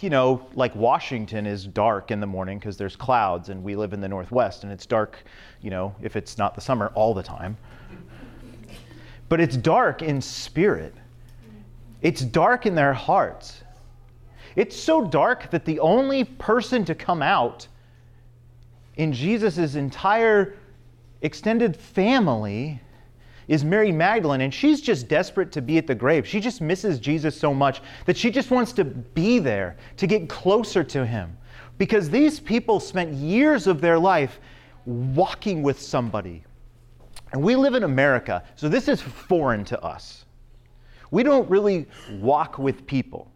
you 0.00 0.10
know, 0.10 0.46
like 0.54 0.74
Washington 0.74 1.44
is 1.44 1.66
dark 1.66 2.12
in 2.12 2.20
the 2.20 2.26
morning 2.26 2.58
because 2.58 2.76
there's 2.76 2.96
clouds 2.96 3.48
and 3.48 3.62
we 3.62 3.74
live 3.74 3.92
in 3.92 4.00
the 4.00 4.08
Northwest 4.08 4.62
and 4.62 4.72
it's 4.72 4.86
dark, 4.86 5.24
you 5.60 5.70
know, 5.70 5.94
if 6.00 6.14
it's 6.16 6.38
not 6.38 6.54
the 6.54 6.60
summer 6.60 6.92
all 6.94 7.14
the 7.14 7.22
time. 7.22 7.56
But 9.28 9.40
it's 9.40 9.56
dark 9.56 10.02
in 10.02 10.22
spirit, 10.22 10.94
it's 12.00 12.22
dark 12.22 12.64
in 12.64 12.74
their 12.74 12.94
hearts. 12.94 13.62
It's 14.56 14.76
so 14.76 15.04
dark 15.04 15.50
that 15.50 15.64
the 15.64 15.78
only 15.80 16.24
person 16.24 16.84
to 16.86 16.94
come 16.94 17.22
out 17.22 17.68
in 18.96 19.12
Jesus' 19.12 19.74
entire 19.74 20.56
extended 21.22 21.76
family 21.76 22.80
is 23.48 23.64
Mary 23.64 23.90
Magdalene, 23.90 24.42
and 24.42 24.52
she's 24.52 24.80
just 24.80 25.08
desperate 25.08 25.50
to 25.52 25.62
be 25.62 25.78
at 25.78 25.86
the 25.86 25.94
grave. 25.94 26.26
She 26.26 26.38
just 26.38 26.60
misses 26.60 27.00
Jesus 27.00 27.36
so 27.36 27.52
much 27.52 27.80
that 28.04 28.16
she 28.16 28.30
just 28.30 28.50
wants 28.50 28.72
to 28.74 28.84
be 28.84 29.38
there, 29.38 29.76
to 29.96 30.06
get 30.06 30.28
closer 30.28 30.84
to 30.84 31.04
him. 31.04 31.36
Because 31.78 32.10
these 32.10 32.38
people 32.38 32.78
spent 32.78 33.14
years 33.14 33.66
of 33.66 33.80
their 33.80 33.98
life 33.98 34.38
walking 34.84 35.62
with 35.62 35.80
somebody. 35.80 36.44
And 37.32 37.42
we 37.42 37.56
live 37.56 37.74
in 37.74 37.84
America, 37.84 38.42
so 38.56 38.68
this 38.68 38.88
is 38.88 39.00
foreign 39.00 39.64
to 39.66 39.82
us. 39.82 40.24
We 41.10 41.22
don't 41.22 41.48
really 41.48 41.86
walk 42.20 42.58
with 42.58 42.86
people. 42.86 43.30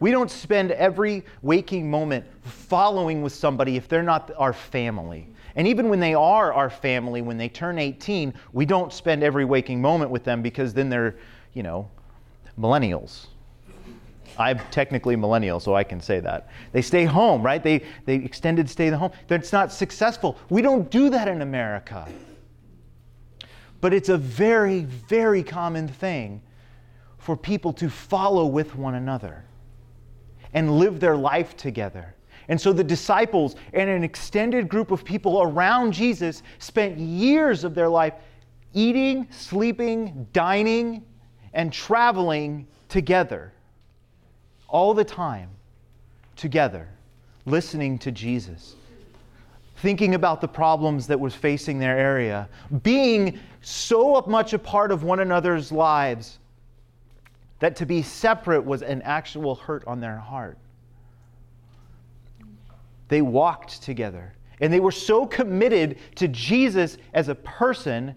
We 0.00 0.10
don't 0.10 0.30
spend 0.30 0.72
every 0.72 1.24
waking 1.42 1.90
moment 1.90 2.26
following 2.42 3.22
with 3.22 3.32
somebody 3.32 3.76
if 3.76 3.88
they're 3.88 4.02
not 4.02 4.30
our 4.36 4.52
family. 4.52 5.28
And 5.56 5.68
even 5.68 5.88
when 5.88 6.00
they 6.00 6.14
are 6.14 6.52
our 6.52 6.70
family, 6.70 7.22
when 7.22 7.36
they 7.36 7.48
turn 7.48 7.78
18, 7.78 8.34
we 8.52 8.66
don't 8.66 8.92
spend 8.92 9.22
every 9.22 9.44
waking 9.44 9.80
moment 9.80 10.10
with 10.10 10.24
them 10.24 10.42
because 10.42 10.74
then 10.74 10.88
they're, 10.88 11.16
you 11.52 11.62
know, 11.62 11.88
millennials. 12.58 13.26
I'm 14.36 14.58
technically 14.70 15.14
millennial, 15.14 15.60
so 15.60 15.76
I 15.76 15.84
can 15.84 16.00
say 16.00 16.18
that. 16.20 16.48
They 16.72 16.82
stay 16.82 17.04
home, 17.04 17.42
right? 17.42 17.62
They, 17.62 17.82
they 18.04 18.16
extended 18.16 18.68
stay 18.68 18.88
at 18.88 18.94
home. 18.94 19.12
That's 19.28 19.52
not 19.52 19.72
successful. 19.72 20.36
We 20.50 20.60
don't 20.60 20.90
do 20.90 21.08
that 21.10 21.28
in 21.28 21.40
America. 21.40 22.08
But 23.80 23.94
it's 23.94 24.08
a 24.08 24.18
very, 24.18 24.80
very 24.80 25.42
common 25.42 25.86
thing 25.86 26.42
for 27.18 27.36
people 27.36 27.72
to 27.74 27.88
follow 27.88 28.46
with 28.46 28.74
one 28.74 28.94
another 28.94 29.44
and 30.52 30.78
live 30.78 31.00
their 31.00 31.16
life 31.16 31.56
together. 31.56 32.13
And 32.48 32.60
so 32.60 32.72
the 32.72 32.84
disciples 32.84 33.56
and 33.72 33.88
an 33.88 34.04
extended 34.04 34.68
group 34.68 34.90
of 34.90 35.04
people 35.04 35.42
around 35.42 35.92
Jesus 35.92 36.42
spent 36.58 36.98
years 36.98 37.64
of 37.64 37.74
their 37.74 37.88
life 37.88 38.14
eating, 38.74 39.26
sleeping, 39.30 40.26
dining, 40.32 41.04
and 41.54 41.72
traveling 41.72 42.66
together. 42.88 43.52
All 44.68 44.92
the 44.92 45.04
time 45.04 45.48
together, 46.36 46.88
listening 47.46 47.98
to 48.00 48.10
Jesus, 48.10 48.74
thinking 49.76 50.14
about 50.14 50.40
the 50.40 50.48
problems 50.48 51.06
that 51.06 51.18
was 51.18 51.34
facing 51.34 51.78
their 51.78 51.96
area, 51.96 52.48
being 52.82 53.38
so 53.60 54.22
much 54.26 54.52
a 54.52 54.58
part 54.58 54.90
of 54.90 55.04
one 55.04 55.20
another's 55.20 55.70
lives 55.70 56.38
that 57.60 57.76
to 57.76 57.86
be 57.86 58.02
separate 58.02 58.64
was 58.64 58.82
an 58.82 59.00
actual 59.02 59.54
hurt 59.54 59.84
on 59.86 60.00
their 60.00 60.18
heart. 60.18 60.58
They 63.08 63.22
walked 63.22 63.82
together. 63.82 64.34
And 64.60 64.72
they 64.72 64.80
were 64.80 64.92
so 64.92 65.26
committed 65.26 65.98
to 66.16 66.28
Jesus 66.28 66.96
as 67.12 67.28
a 67.28 67.34
person 67.34 68.14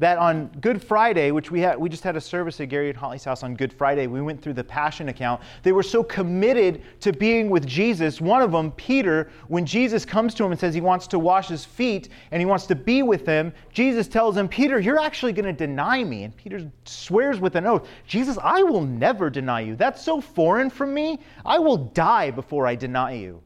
that 0.00 0.16
on 0.16 0.46
Good 0.62 0.82
Friday, 0.82 1.30
which 1.30 1.50
we 1.50 1.60
had, 1.60 1.78
we 1.78 1.90
just 1.90 2.02
had 2.02 2.16
a 2.16 2.20
service 2.20 2.58
at 2.60 2.70
Gary 2.70 2.88
and 2.88 2.96
Holly's 2.96 3.22
house 3.22 3.42
on 3.42 3.54
Good 3.54 3.70
Friday. 3.70 4.06
We 4.06 4.22
went 4.22 4.40
through 4.40 4.54
the 4.54 4.64
Passion 4.64 5.10
account. 5.10 5.42
They 5.62 5.72
were 5.72 5.82
so 5.82 6.02
committed 6.02 6.82
to 7.00 7.12
being 7.12 7.50
with 7.50 7.66
Jesus. 7.66 8.18
One 8.18 8.40
of 8.40 8.50
them, 8.50 8.72
Peter, 8.72 9.30
when 9.48 9.66
Jesus 9.66 10.06
comes 10.06 10.32
to 10.34 10.44
him 10.44 10.52
and 10.52 10.58
says 10.58 10.74
he 10.74 10.80
wants 10.80 11.06
to 11.08 11.18
wash 11.18 11.48
his 11.48 11.66
feet 11.66 12.08
and 12.30 12.40
he 12.40 12.46
wants 12.46 12.64
to 12.66 12.74
be 12.74 13.02
with 13.02 13.26
him, 13.26 13.52
Jesus 13.74 14.08
tells 14.08 14.38
him, 14.38 14.48
Peter, 14.48 14.80
you're 14.80 14.98
actually 14.98 15.34
going 15.34 15.44
to 15.44 15.52
deny 15.52 16.02
me. 16.02 16.24
And 16.24 16.34
Peter 16.34 16.70
swears 16.86 17.38
with 17.38 17.54
an 17.54 17.66
oath, 17.66 17.86
Jesus, 18.06 18.38
I 18.42 18.62
will 18.62 18.82
never 18.82 19.28
deny 19.28 19.60
you. 19.60 19.76
That's 19.76 20.02
so 20.02 20.18
foreign 20.22 20.70
from 20.70 20.94
me. 20.94 21.18
I 21.44 21.58
will 21.58 21.76
die 21.76 22.30
before 22.30 22.66
I 22.66 22.74
deny 22.74 23.12
you. 23.12 23.42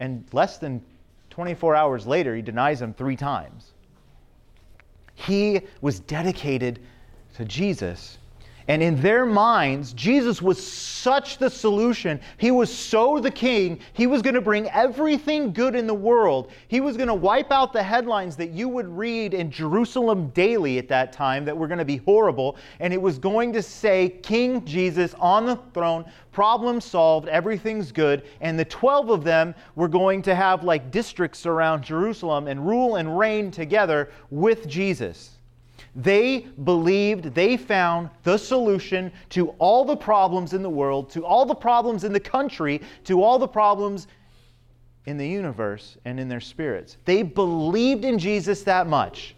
And 0.00 0.24
less 0.32 0.58
than 0.58 0.82
24 1.28 1.76
hours 1.76 2.06
later, 2.06 2.34
he 2.34 2.42
denies 2.42 2.82
him 2.82 2.94
three 2.94 3.16
times. 3.16 3.72
He 5.14 5.60
was 5.80 6.00
dedicated 6.00 6.80
to 7.34 7.44
Jesus. 7.44 8.18
And 8.70 8.84
in 8.84 9.02
their 9.02 9.26
minds, 9.26 9.92
Jesus 9.94 10.40
was 10.40 10.64
such 10.64 11.38
the 11.38 11.50
solution. 11.50 12.20
He 12.36 12.52
was 12.52 12.72
so 12.72 13.18
the 13.18 13.28
king. 13.28 13.80
He 13.94 14.06
was 14.06 14.22
going 14.22 14.36
to 14.36 14.40
bring 14.40 14.70
everything 14.70 15.52
good 15.52 15.74
in 15.74 15.88
the 15.88 15.94
world. 15.94 16.52
He 16.68 16.80
was 16.80 16.96
going 16.96 17.08
to 17.08 17.14
wipe 17.14 17.50
out 17.50 17.72
the 17.72 17.82
headlines 17.82 18.36
that 18.36 18.50
you 18.50 18.68
would 18.68 18.86
read 18.86 19.34
in 19.34 19.50
Jerusalem 19.50 20.28
daily 20.28 20.78
at 20.78 20.86
that 20.86 21.12
time 21.12 21.44
that 21.46 21.56
were 21.56 21.66
going 21.66 21.80
to 21.80 21.84
be 21.84 21.96
horrible. 21.96 22.56
And 22.78 22.94
it 22.94 23.02
was 23.02 23.18
going 23.18 23.52
to 23.54 23.60
say, 23.60 24.10
King 24.22 24.64
Jesus 24.64 25.14
on 25.18 25.46
the 25.46 25.56
throne, 25.74 26.04
problem 26.30 26.80
solved, 26.80 27.26
everything's 27.26 27.90
good. 27.90 28.22
And 28.40 28.56
the 28.56 28.66
12 28.66 29.10
of 29.10 29.24
them 29.24 29.52
were 29.74 29.88
going 29.88 30.22
to 30.22 30.34
have 30.36 30.62
like 30.62 30.92
districts 30.92 31.44
around 31.44 31.82
Jerusalem 31.82 32.46
and 32.46 32.64
rule 32.64 32.94
and 32.94 33.18
reign 33.18 33.50
together 33.50 34.10
with 34.30 34.68
Jesus. 34.68 35.39
They 35.96 36.46
believed 36.64 37.34
they 37.34 37.56
found 37.56 38.10
the 38.22 38.36
solution 38.36 39.10
to 39.30 39.48
all 39.58 39.84
the 39.84 39.96
problems 39.96 40.52
in 40.52 40.62
the 40.62 40.70
world, 40.70 41.10
to 41.10 41.24
all 41.24 41.44
the 41.44 41.54
problems 41.54 42.04
in 42.04 42.12
the 42.12 42.20
country, 42.20 42.80
to 43.04 43.22
all 43.22 43.38
the 43.38 43.48
problems 43.48 44.06
in 45.06 45.16
the 45.16 45.26
universe 45.26 45.96
and 46.04 46.20
in 46.20 46.28
their 46.28 46.40
spirits. 46.40 46.96
They 47.04 47.22
believed 47.22 48.04
in 48.04 48.18
Jesus 48.18 48.62
that 48.62 48.86
much. 48.86 49.34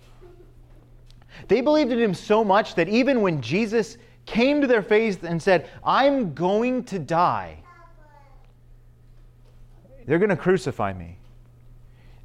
They 1.49 1.63
believed 1.63 1.93
in 1.93 1.99
him 1.99 2.15
so 2.15 2.45
much 2.45 2.75
that 2.75 2.89
even 2.89 3.23
when 3.23 3.41
Jesus 3.41 3.97
came 4.27 4.61
to 4.61 4.67
their 4.67 4.83
face 4.83 5.19
and 5.23 5.43
said, 5.43 5.71
I'm 5.83 6.35
going 6.35 6.85
to 6.85 6.99
die, 6.99 7.59
they're 10.07 10.19
going 10.19 10.29
to 10.29 10.37
crucify 10.37 10.93
me 10.93 11.17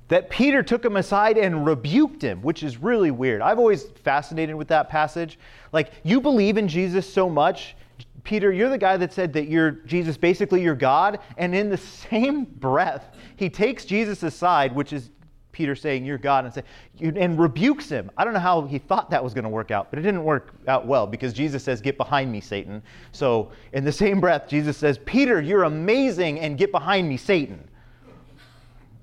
that 0.08 0.30
Peter 0.30 0.64
took 0.64 0.84
him 0.84 0.96
aside 0.96 1.38
and 1.38 1.66
rebuked 1.66 2.22
him, 2.22 2.42
which 2.42 2.64
is 2.64 2.78
really 2.78 3.12
weird. 3.12 3.42
I've 3.42 3.60
always 3.60 3.84
fascinated 4.04 4.56
with 4.56 4.70
that 4.70 4.90
passage. 4.90 5.38
Like, 5.74 5.92
you 6.04 6.22
believe 6.22 6.58
in 6.58 6.68
Jesus 6.68 7.12
so 7.12 7.30
much, 7.30 7.76
Peter, 8.24 8.52
you're 8.52 8.70
the 8.70 8.78
guy 8.78 8.98
that 8.98 9.14
said 9.14 9.34
that 9.34 9.48
you're 9.48 9.72
Jesus, 9.72 10.18
basically 10.18 10.62
your 10.62 10.76
God, 10.76 11.20
and 11.38 11.56
in 11.56 11.70
the 11.70 11.78
same 12.10 12.46
breath, 12.46 13.16
he 13.36 13.50
takes 13.50 13.86
Jesus 13.86 14.24
aside, 14.24 14.74
which 14.76 14.94
is 14.94 15.12
Peter 15.58 15.76
saying, 15.76 16.06
You're 16.06 16.20
God, 16.20 16.46
and, 16.46 16.54
say, 16.54 16.64
and 17.00 17.40
rebukes 17.40 17.90
him. 17.90 18.12
I 18.16 18.24
don't 18.24 18.34
know 18.34 18.40
how 18.40 18.62
he 18.62 18.78
thought 18.78 19.10
that 19.10 19.24
was 19.24 19.34
going 19.34 19.44
to 19.44 19.50
work 19.50 19.72
out, 19.72 19.90
but 19.90 19.98
it 19.98 20.04
didn't 20.04 20.24
work 20.24 20.54
out 20.68 20.86
well 20.86 21.08
because 21.08 21.34
Jesus 21.34 21.64
says, 21.64 21.82
Get 21.82 21.98
behind 21.98 22.32
me, 22.32 22.42
Satan. 22.42 22.84
So, 23.12 23.52
in 23.74 23.84
the 23.84 23.92
same 23.92 24.22
breath, 24.22 24.48
Jesus 24.48 24.78
says, 24.78 25.00
Peter, 25.00 25.42
you're 25.42 25.64
amazing, 25.64 26.40
and 26.42 26.60
get 26.60 26.72
behind 26.72 27.10
me, 27.10 27.18
Satan. 27.18 27.68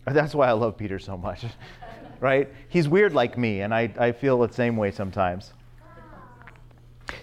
That's 0.06 0.34
why 0.34 0.48
I 0.48 0.52
love 0.52 0.76
Peter 0.76 0.98
so 0.98 1.16
much, 1.16 1.44
right? 2.20 2.48
He's 2.68 2.88
weird 2.88 3.14
like 3.14 3.38
me, 3.38 3.62
and 3.62 3.74
I, 3.74 3.92
I 3.98 4.12
feel 4.12 4.38
the 4.38 4.52
same 4.52 4.76
way 4.76 4.90
sometimes. 4.90 5.52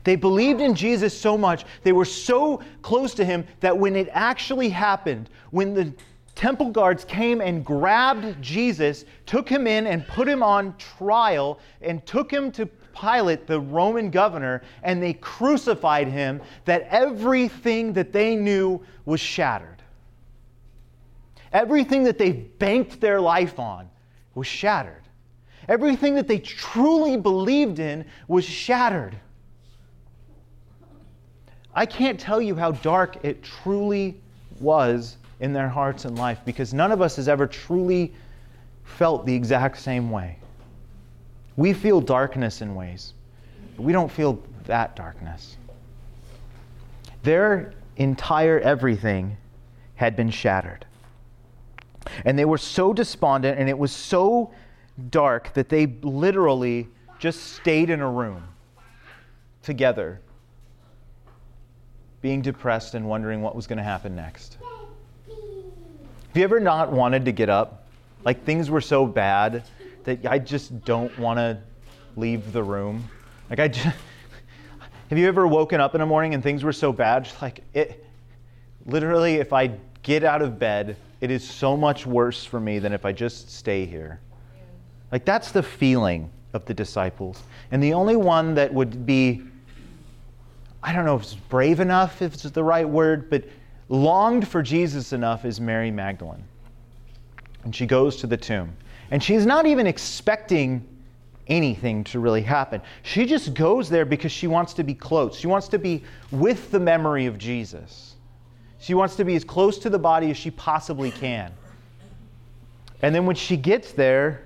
They 0.04 0.16
believed 0.16 0.62
in 0.62 0.74
Jesus 0.74 1.18
so 1.20 1.38
much, 1.38 1.66
they 1.84 1.92
were 1.92 2.06
so 2.06 2.62
close 2.82 3.14
to 3.16 3.26
him 3.26 3.46
that 3.60 3.78
when 3.78 3.96
it 3.96 4.10
actually 4.12 4.70
happened, 4.70 5.30
when 5.52 5.74
the 5.74 5.94
temple 6.36 6.72
guards 6.72 7.06
came 7.06 7.42
and 7.42 7.64
grabbed 7.64 8.42
Jesus, 8.42 9.06
took 9.26 9.48
him 9.48 9.68
in 9.68 9.88
and 9.88 10.08
put 10.08 10.28
him 10.28 10.42
on 10.42 10.76
trial, 10.78 11.60
and 11.82 12.06
took 12.06 12.32
him 12.32 12.52
to 12.54 12.68
Pilate, 13.00 13.48
the 13.48 13.60
Roman 13.60 14.10
governor, 14.10 14.62
and 14.84 15.02
they 15.02 15.14
crucified 15.14 16.08
him, 16.08 16.42
that 16.66 16.88
everything 16.90 17.94
that 17.94 18.12
they 18.12 18.36
knew 18.36 18.82
was 19.06 19.20
shattered. 19.20 19.81
Everything 21.54 22.04
that 22.04 22.18
they 22.18 22.32
banked 22.32 23.02
their 23.02 23.20
life 23.20 23.60
on 23.60 23.90
was 24.36 24.48
shattered. 24.48 25.04
Everything 25.68 26.16
that 26.16 26.28
they 26.28 26.40
truly 26.40 27.18
believed 27.18 27.80
in 27.80 28.06
was 28.28 28.46
shattered. 28.46 29.16
I 31.74 31.86
can't 31.86 32.20
tell 32.20 32.42
you 32.42 32.56
how 32.56 32.72
dark 32.72 33.24
it 33.24 33.44
truly 33.44 34.20
was 34.60 35.18
in 35.40 35.54
their 35.54 35.70
hearts 35.70 36.06
and 36.06 36.18
life 36.18 36.40
because 36.46 36.74
none 36.74 36.92
of 36.92 37.02
us 37.02 37.16
has 37.16 37.28
ever 37.28 37.48
truly 37.48 38.14
felt 38.84 39.26
the 39.26 39.34
exact 39.34 39.78
same 39.78 40.12
way. 40.12 40.38
We 41.56 41.74
feel 41.74 42.02
darkness 42.02 42.62
in 42.62 42.76
ways, 42.76 43.14
but 43.76 43.84
we 43.84 43.94
don't 43.94 44.12
feel 44.12 44.42
that 44.66 44.96
darkness. 44.96 45.58
Their 47.24 47.74
entire 47.98 48.60
everything 48.60 49.38
had 49.96 50.16
been 50.16 50.30
shattered. 50.30 50.86
And 52.26 52.38
they 52.38 52.46
were 52.46 52.58
so 52.58 52.94
despondent 52.94 53.60
and 53.60 53.70
it 53.70 53.78
was 53.78 53.92
so 53.92 54.52
dark 55.10 55.54
that 55.54 55.70
they 55.70 55.88
literally 56.02 56.88
just 57.20 57.54
stayed 57.54 57.90
in 57.90 58.02
a 58.02 58.10
room 58.10 58.44
together, 59.62 60.20
being 62.22 62.42
depressed 62.42 62.96
and 62.96 63.08
wondering 63.08 63.42
what 63.42 63.56
was 63.56 63.68
going 63.68 63.78
to 63.78 63.84
happen 63.84 64.16
next. 64.16 64.58
Have 65.28 66.38
you 66.38 66.44
ever 66.44 66.60
not 66.60 66.92
wanted 66.92 67.26
to 67.26 67.32
get 67.32 67.50
up? 67.50 67.88
Like 68.24 68.44
things 68.46 68.70
were 68.70 68.82
so 68.82 69.06
bad 69.06 69.64
that 70.04 70.26
I 70.26 70.40
just 70.40 70.84
don't 70.86 71.16
want 71.20 71.38
to 71.38 71.60
leave 72.16 72.54
the 72.54 72.64
room. 72.64 73.10
Like 73.50 73.60
I 73.60 73.68
just 73.68 73.86
Have 75.10 75.20
you 75.20 75.28
ever 75.28 75.46
woken 75.46 75.82
up 75.82 75.94
in 75.94 76.00
the 76.00 76.06
morning 76.06 76.34
and 76.34 76.42
things 76.42 76.64
were 76.64 76.72
so 76.72 76.94
bad 76.94 77.28
like 77.42 77.66
it 77.74 78.06
literally 78.86 79.36
if 79.36 79.52
I 79.52 79.72
get 80.04 80.24
out 80.24 80.42
of 80.42 80.58
bed, 80.58 80.96
it 81.22 81.32
is 81.32 81.48
so 81.48 81.78
much 81.78 82.06
worse 82.06 82.44
for 82.44 82.60
me 82.60 82.80
than 82.80 82.94
if 82.94 83.06
I 83.06 83.12
just 83.12 83.52
stay 83.52 83.86
here. 83.86 84.20
Like 85.12 85.24
that's 85.24 85.52
the 85.52 85.64
feeling 85.64 86.30
of 86.54 86.66
the 86.66 86.74
disciples. 86.74 87.42
And 87.72 87.82
the 87.82 87.94
only 87.94 88.16
one 88.16 88.56
that 88.56 88.74
would 88.74 89.06
be 89.06 89.44
I 90.84 90.94
don't 90.94 91.06
know 91.06 91.16
if 91.16 91.22
it's 91.22 91.36
brave 91.36 91.80
enough, 91.80 92.22
if 92.24 92.34
it's 92.34 92.44
the 92.44 92.64
right 92.64 92.90
word, 92.90 93.30
but 93.30 93.44
longed 93.90 94.48
for 94.48 94.64
Jesus 94.64 95.14
enough 95.14 95.46
is 95.46 95.62
Mary 95.62 95.92
Magdalene. 95.92 96.44
And 97.64 97.76
she 97.76 97.86
goes 97.86 98.18
to 98.18 98.28
the 98.28 98.38
tomb. 98.38 98.76
And 99.12 99.22
she's 99.22 99.46
not 99.46 99.68
even 99.68 99.86
expecting 99.86 100.88
anything 101.48 102.04
to 102.06 102.20
really 102.20 102.42
happen. 102.42 102.82
She 103.04 103.26
just 103.26 103.54
goes 103.54 103.90
there 103.90 104.06
because 104.06 104.32
she 104.32 104.48
wants 104.48 104.74
to 104.76 104.84
be 104.84 104.96
close. 104.96 105.38
She 105.38 105.48
wants 105.48 105.68
to 105.68 105.78
be 105.78 106.04
with 106.32 106.72
the 106.72 106.80
memory 106.80 107.28
of 107.28 107.38
Jesus. 107.38 108.11
She 108.82 108.96
wants 108.96 109.16
to 109.18 109.24
be 109.24 109.36
as 109.36 109.44
close 109.44 109.78
to 109.78 109.92
the 109.92 110.00
body 110.00 110.32
as 110.32 110.38
she 110.38 110.50
possibly 110.50 111.12
can. 111.12 111.54
And 113.04 113.14
then 113.14 113.28
when 113.28 113.36
she 113.36 113.56
gets 113.56 113.92
there, 113.92 114.44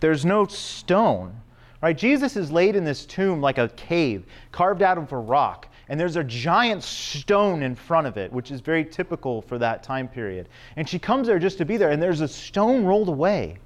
there's 0.00 0.24
no 0.24 0.46
stone. 0.46 1.40
Right? 1.80 1.96
Jesus 1.96 2.36
is 2.36 2.50
laid 2.50 2.74
in 2.74 2.84
this 2.84 3.06
tomb 3.06 3.40
like 3.40 3.56
a 3.56 3.68
cave, 3.68 4.26
carved 4.50 4.82
out 4.82 4.98
of 4.98 5.12
a 5.12 5.16
rock, 5.16 5.68
and 5.88 5.98
there's 5.98 6.16
a 6.16 6.24
giant 6.24 6.82
stone 6.82 7.62
in 7.62 7.76
front 7.76 8.08
of 8.08 8.16
it, 8.16 8.32
which 8.32 8.50
is 8.50 8.60
very 8.60 8.84
typical 8.84 9.42
for 9.42 9.58
that 9.58 9.84
time 9.84 10.08
period. 10.08 10.48
And 10.74 10.88
she 10.88 10.98
comes 10.98 11.28
there 11.28 11.38
just 11.38 11.56
to 11.58 11.64
be 11.64 11.76
there, 11.76 11.90
and 11.90 12.02
there's 12.02 12.20
a 12.20 12.28
stone 12.28 12.84
rolled 12.84 13.08
away. 13.08 13.58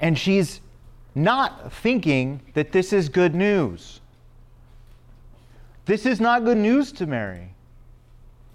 And 0.00 0.16
she's 0.16 0.60
not 1.16 1.72
thinking 1.72 2.40
that 2.54 2.70
this 2.70 2.92
is 2.92 3.08
good 3.08 3.34
news. 3.34 4.00
This 5.86 6.06
is 6.06 6.20
not 6.20 6.44
good 6.44 6.56
news 6.56 6.92
to 6.92 7.06
Mary. 7.06 7.54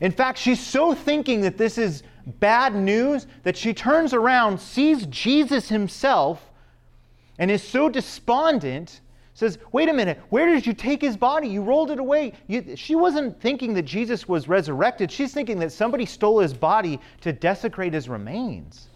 In 0.02 0.12
fact, 0.12 0.38
she's 0.38 0.60
so 0.60 0.94
thinking 0.94 1.42
that 1.42 1.58
this 1.58 1.78
is 1.78 2.04
bad 2.40 2.76
news 2.76 3.28
that 3.44 3.56
she 3.56 3.74
turns 3.74 4.14
around, 4.14 4.60
sees 4.60 5.06
Jesus 5.08 5.70
himself, 5.70 6.52
and 7.38 7.50
is 7.50 7.64
so 7.64 7.90
despondent, 7.90 9.02
says, 9.34 9.60
Wait 9.72 9.90
a 9.90 9.94
minute, 9.94 10.20
where 10.30 10.48
did 10.48 10.66
you 10.66 10.74
take 10.74 11.02
his 11.02 11.18
body? 11.18 11.48
You 11.48 11.62
rolled 11.62 11.92
it 11.92 12.00
away. 12.00 12.34
You, 12.48 12.76
she 12.76 12.96
wasn't 12.96 13.40
thinking 13.42 13.74
that 13.76 13.84
Jesus 13.84 14.28
was 14.28 14.48
resurrected. 14.48 15.12
She's 15.12 15.34
thinking 15.34 15.60
that 15.60 15.72
somebody 15.72 16.06
stole 16.06 16.40
his 16.40 16.54
body 16.54 17.00
to 17.22 17.32
desecrate 17.32 17.94
his 17.94 18.10
remains. 18.10 18.88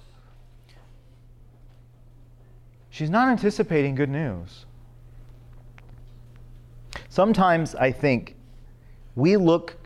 She's 2.89 3.09
not 3.09 3.29
anticipating 3.29 3.95
good 3.95 4.09
news. 4.09 4.65
Sometimes 7.09 7.75
I 7.75 7.91
think 7.91 8.35
we 9.15 9.37
look 9.37 9.77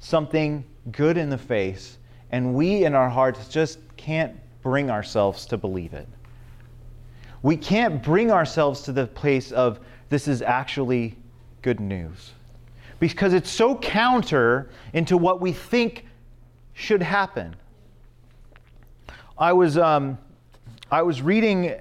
something 0.00 0.64
good 0.92 1.16
in 1.16 1.30
the 1.30 1.38
face 1.38 1.98
and 2.30 2.54
we 2.54 2.84
in 2.84 2.94
our 2.94 3.08
hearts 3.08 3.48
just 3.48 3.78
can't 3.96 4.34
bring 4.62 4.90
ourselves 4.90 5.46
to 5.46 5.56
believe 5.56 5.94
it. 5.94 6.08
We 7.42 7.56
can't 7.56 8.02
bring 8.02 8.30
ourselves 8.30 8.82
to 8.82 8.92
the 8.92 9.06
place 9.06 9.52
of 9.52 9.80
this 10.08 10.28
is 10.28 10.42
actually 10.42 11.16
good 11.62 11.80
news 11.80 12.32
because 12.98 13.32
it's 13.32 13.50
so 13.50 13.76
counter 13.76 14.70
into 14.92 15.16
what 15.16 15.40
we 15.40 15.52
think 15.52 16.06
should 16.74 17.02
happen. 17.02 17.56
I 19.38 19.52
was, 19.52 19.78
um, 19.78 20.18
I 20.90 21.02
was 21.02 21.22
reading 21.22 21.74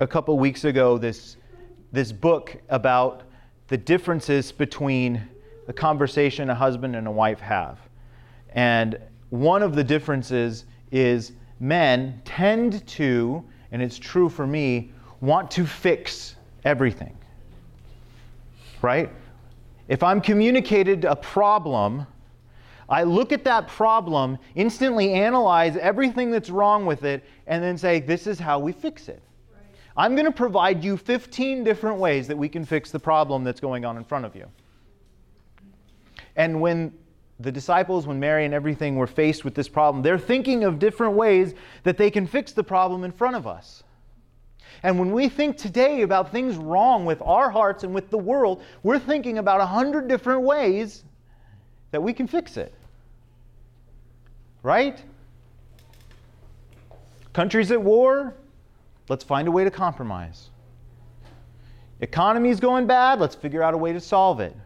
a 0.00 0.06
couple 0.06 0.38
weeks 0.38 0.64
ago 0.64 0.98
this, 0.98 1.36
this 1.90 2.12
book 2.12 2.56
about 2.68 3.22
the 3.68 3.78
differences 3.78 4.52
between 4.52 5.26
the 5.66 5.72
conversation 5.72 6.50
a 6.50 6.54
husband 6.54 6.96
and 6.96 7.06
a 7.06 7.10
wife 7.10 7.40
have. 7.40 7.78
And 8.54 8.98
one 9.30 9.62
of 9.62 9.74
the 9.74 9.84
differences 9.84 10.64
is 10.90 11.32
men 11.60 12.20
tend 12.24 12.86
to, 12.86 13.44
and 13.70 13.80
it's 13.80 13.98
true 13.98 14.28
for 14.28 14.46
me, 14.46 14.92
want 15.20 15.50
to 15.52 15.64
fix 15.64 16.36
everything. 16.64 17.16
Right? 18.82 19.10
If 19.88 20.02
I'm 20.02 20.20
communicated 20.20 21.04
a 21.04 21.16
problem, 21.16 22.06
I 22.88 23.04
look 23.04 23.32
at 23.32 23.44
that 23.44 23.68
problem, 23.68 24.38
instantly 24.54 25.12
analyze 25.14 25.76
everything 25.76 26.30
that's 26.30 26.50
wrong 26.50 26.84
with 26.84 27.04
it, 27.04 27.24
and 27.46 27.62
then 27.62 27.78
say, 27.78 28.00
this 28.00 28.26
is 28.26 28.38
how 28.38 28.58
we 28.58 28.72
fix 28.72 29.08
it. 29.08 29.22
I'm 29.96 30.14
going 30.14 30.26
to 30.26 30.32
provide 30.32 30.82
you 30.82 30.96
15 30.96 31.64
different 31.64 31.98
ways 31.98 32.26
that 32.26 32.36
we 32.36 32.48
can 32.48 32.64
fix 32.64 32.90
the 32.90 32.98
problem 32.98 33.44
that's 33.44 33.60
going 33.60 33.84
on 33.84 33.96
in 33.96 34.04
front 34.04 34.24
of 34.24 34.34
you. 34.34 34.46
And 36.36 36.60
when 36.60 36.92
the 37.40 37.52
disciples, 37.52 38.06
when 38.06 38.20
Mary 38.20 38.44
and 38.44 38.54
everything 38.54 38.96
were 38.96 39.06
faced 39.06 39.44
with 39.44 39.54
this 39.54 39.68
problem, 39.68 40.02
they're 40.02 40.18
thinking 40.18 40.64
of 40.64 40.78
different 40.78 41.14
ways 41.14 41.54
that 41.82 41.96
they 41.96 42.10
can 42.10 42.26
fix 42.26 42.52
the 42.52 42.64
problem 42.64 43.04
in 43.04 43.12
front 43.12 43.36
of 43.36 43.46
us. 43.46 43.82
And 44.82 44.98
when 44.98 45.12
we 45.12 45.28
think 45.28 45.56
today 45.56 46.02
about 46.02 46.32
things 46.32 46.56
wrong 46.56 47.04
with 47.04 47.20
our 47.22 47.50
hearts 47.50 47.84
and 47.84 47.94
with 47.94 48.10
the 48.10 48.18
world, 48.18 48.62
we're 48.82 48.98
thinking 48.98 49.38
about 49.38 49.60
a 49.60 49.66
hundred 49.66 50.08
different 50.08 50.42
ways 50.42 51.04
that 51.90 52.02
we 52.02 52.12
can 52.12 52.26
fix 52.26 52.56
it. 52.56 52.74
Right? 54.62 55.02
Countries 57.32 57.70
at 57.70 57.80
war, 57.80 58.34
Let's 59.08 59.24
find 59.24 59.48
a 59.48 59.50
way 59.50 59.64
to 59.64 59.70
compromise. 59.70 60.48
Economy 62.00 62.48
is 62.50 62.60
going 62.60 62.86
bad. 62.86 63.20
Let's 63.20 63.34
figure 63.34 63.62
out 63.62 63.74
a 63.74 63.76
way 63.76 63.92
to 63.92 64.00
solve 64.00 64.40
it. 64.40 64.56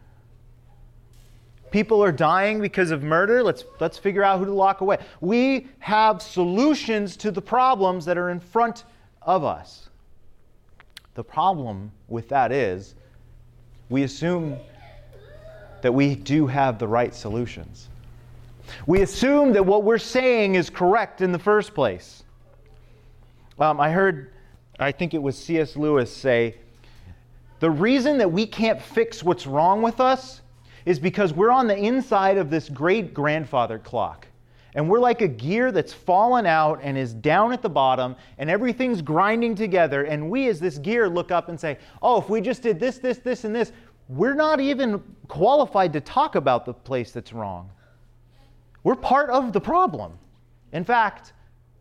People 1.71 2.03
are 2.03 2.11
dying 2.11 2.61
because 2.61 2.91
of 2.91 3.03
murder. 3.03 3.43
Let's, 3.43 3.63
let's 3.79 3.97
figure 3.97 4.23
out 4.23 4.39
who 4.39 4.45
to 4.45 4.53
lock 4.53 4.81
away. 4.81 4.97
We 5.21 5.67
have 5.79 6.21
solutions 6.21 7.17
to 7.17 7.31
the 7.31 7.41
problems 7.41 8.05
that 8.05 8.17
are 8.17 8.29
in 8.29 8.39
front 8.39 8.85
of 9.21 9.43
us. 9.43 9.89
The 11.15 11.23
problem 11.23 11.91
with 12.07 12.29
that 12.29 12.51
is 12.51 12.95
we 13.89 14.03
assume 14.03 14.57
that 15.81 15.93
we 15.93 16.15
do 16.15 16.47
have 16.47 16.79
the 16.79 16.87
right 16.87 17.13
solutions. 17.13 17.89
We 18.85 19.01
assume 19.01 19.53
that 19.53 19.65
what 19.65 19.83
we're 19.83 19.97
saying 19.97 20.55
is 20.55 20.69
correct 20.69 21.21
in 21.21 21.31
the 21.31 21.39
first 21.39 21.73
place. 21.73 22.23
Um, 23.59 23.79
I 23.79 23.91
heard 23.91 24.31
I 24.79 24.91
think 24.91 25.13
it 25.13 25.21
was 25.21 25.37
C.S. 25.37 25.75
Lewis 25.75 26.15
say, 26.15 26.55
the 27.59 27.71
reason 27.71 28.19
that 28.19 28.31
we 28.31 28.45
can't 28.45 28.79
fix 28.79 29.23
what's 29.23 29.47
wrong 29.47 29.81
with 29.81 29.99
us 29.99 30.41
is 30.87 30.99
because 30.99 31.33
we're 31.33 31.51
on 31.51 31.67
the 31.67 31.75
inside 31.75 32.37
of 32.37 32.49
this 32.49 32.69
great 32.69 33.13
grandfather 33.13 33.77
clock. 33.77 34.25
And 34.73 34.89
we're 34.89 35.01
like 35.01 35.21
a 35.21 35.27
gear 35.27 35.73
that's 35.73 35.91
fallen 35.91 36.45
out 36.45 36.79
and 36.81 36.97
is 36.97 37.13
down 37.13 37.51
at 37.51 37.61
the 37.61 37.67
bottom, 37.67 38.15
and 38.37 38.49
everything's 38.49 39.01
grinding 39.01 39.53
together. 39.53 40.05
And 40.05 40.29
we, 40.29 40.47
as 40.47 40.61
this 40.61 40.77
gear, 40.77 41.09
look 41.09 41.29
up 41.29 41.49
and 41.49 41.59
say, 41.59 41.77
Oh, 42.01 42.21
if 42.21 42.29
we 42.29 42.39
just 42.39 42.61
did 42.61 42.79
this, 42.79 42.99
this, 42.99 43.17
this, 43.17 43.43
and 43.43 43.53
this, 43.53 43.73
we're 44.07 44.33
not 44.33 44.61
even 44.61 45.03
qualified 45.27 45.91
to 45.91 45.99
talk 45.99 46.35
about 46.35 46.65
the 46.65 46.73
place 46.73 47.11
that's 47.11 47.33
wrong. 47.33 47.69
We're 48.85 48.95
part 48.95 49.29
of 49.29 49.51
the 49.51 49.59
problem. 49.59 50.13
In 50.71 50.85
fact, 50.85 51.33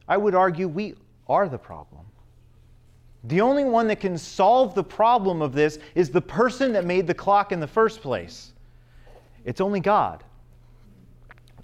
I 0.08 0.16
would 0.16 0.34
argue 0.34 0.66
we 0.66 0.96
are 1.28 1.48
the 1.48 1.58
problem. 1.58 2.04
The 3.22 3.40
only 3.40 3.62
one 3.62 3.86
that 3.86 4.00
can 4.00 4.18
solve 4.18 4.74
the 4.74 4.82
problem 4.82 5.42
of 5.42 5.52
this 5.52 5.78
is 5.94 6.10
the 6.10 6.20
person 6.20 6.72
that 6.72 6.84
made 6.84 7.06
the 7.06 7.14
clock 7.14 7.52
in 7.52 7.60
the 7.60 7.68
first 7.68 8.00
place. 8.00 8.52
It's 9.46 9.62
only 9.62 9.80
God. 9.80 10.22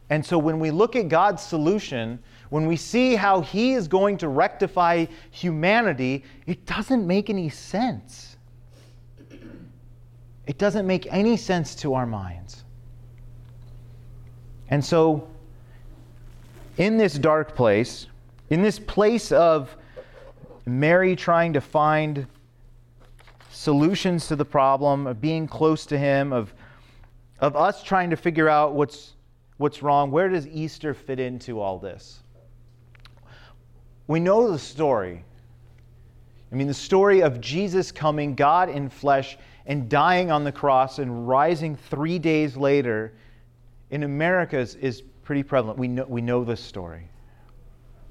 And 0.08 0.24
so 0.24 0.38
when 0.38 0.58
we 0.60 0.70
look 0.70 0.96
at 0.96 1.08
God's 1.08 1.42
solution, 1.42 2.18
when 2.48 2.66
we 2.66 2.76
see 2.76 3.14
how 3.14 3.40
He 3.40 3.72
is 3.72 3.88
going 3.88 4.18
to 4.18 4.28
rectify 4.28 5.06
humanity, 5.30 6.24
it 6.46 6.64
doesn't 6.64 7.06
make 7.06 7.28
any 7.28 7.48
sense. 7.48 8.36
It 10.46 10.58
doesn't 10.58 10.86
make 10.86 11.06
any 11.10 11.36
sense 11.36 11.74
to 11.76 11.94
our 11.94 12.06
minds. 12.06 12.64
And 14.68 14.84
so, 14.84 15.28
in 16.78 16.96
this 16.96 17.14
dark 17.14 17.54
place, 17.54 18.06
in 18.50 18.62
this 18.62 18.78
place 18.78 19.32
of 19.32 19.76
Mary 20.66 21.16
trying 21.16 21.52
to 21.54 21.60
find 21.60 22.26
solutions 23.50 24.26
to 24.28 24.36
the 24.36 24.44
problem, 24.44 25.06
of 25.06 25.20
being 25.20 25.46
close 25.46 25.86
to 25.86 25.98
Him, 25.98 26.32
of, 26.32 26.52
of 27.42 27.56
us 27.56 27.82
trying 27.82 28.08
to 28.10 28.16
figure 28.16 28.48
out 28.48 28.72
what's, 28.72 29.14
what's 29.58 29.82
wrong, 29.82 30.12
where 30.12 30.28
does 30.28 30.46
Easter 30.46 30.94
fit 30.94 31.18
into 31.18 31.60
all 31.60 31.76
this? 31.76 32.20
We 34.06 34.20
know 34.20 34.50
the 34.50 34.58
story. 34.58 35.24
I 36.50 36.54
mean, 36.54 36.68
the 36.68 36.74
story 36.74 37.20
of 37.20 37.40
Jesus 37.40 37.90
coming, 37.90 38.36
God 38.36 38.68
in 38.68 38.88
flesh, 38.88 39.36
and 39.66 39.88
dying 39.88 40.30
on 40.30 40.44
the 40.44 40.52
cross 40.52 41.00
and 41.00 41.26
rising 41.28 41.76
three 41.76 42.18
days 42.18 42.56
later 42.56 43.12
in 43.90 44.04
America 44.04 44.58
is, 44.58 44.76
is 44.76 45.02
pretty 45.24 45.42
prevalent. 45.42 45.78
We 45.78 45.88
know, 45.88 46.04
we 46.08 46.20
know 46.20 46.44
this 46.44 46.60
story. 46.60 47.08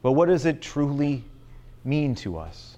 But 0.01 0.11
what 0.11 0.27
does 0.27 0.45
it 0.45 0.61
truly 0.61 1.23
mean 1.85 2.15
to 2.15 2.37
us? 2.37 2.77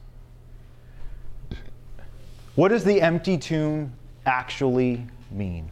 What 2.56 2.68
does 2.70 2.84
the 2.84 3.02
empty 3.02 3.40
tomb 3.40 3.94
actually 4.28 5.08
mean? 5.32 5.72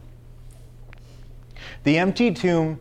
The 1.84 1.98
empty 1.98 2.32
tomb, 2.32 2.78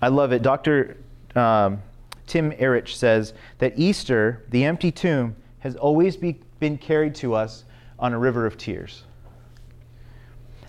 I 0.00 0.08
love 0.08 0.32
it. 0.32 0.42
Dr. 0.42 0.98
Um, 1.34 1.82
Tim 2.26 2.52
Erich 2.58 2.88
says 2.88 3.34
that 3.58 3.74
Easter, 3.76 4.44
the 4.50 4.64
empty 4.64 4.90
tomb, 4.90 5.36
has 5.60 5.76
always 5.76 6.16
be, 6.16 6.40
been 6.60 6.76
carried 6.76 7.14
to 7.16 7.34
us 7.34 7.64
on 7.98 8.12
a 8.12 8.18
river 8.18 8.46
of 8.46 8.58
tears. 8.58 9.04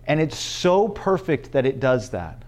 And 0.07 0.19
it's 0.19 0.37
so 0.37 0.87
perfect 0.89 1.51
that 1.53 1.65
it 1.65 1.79
does 1.79 2.09
that. 2.11 2.43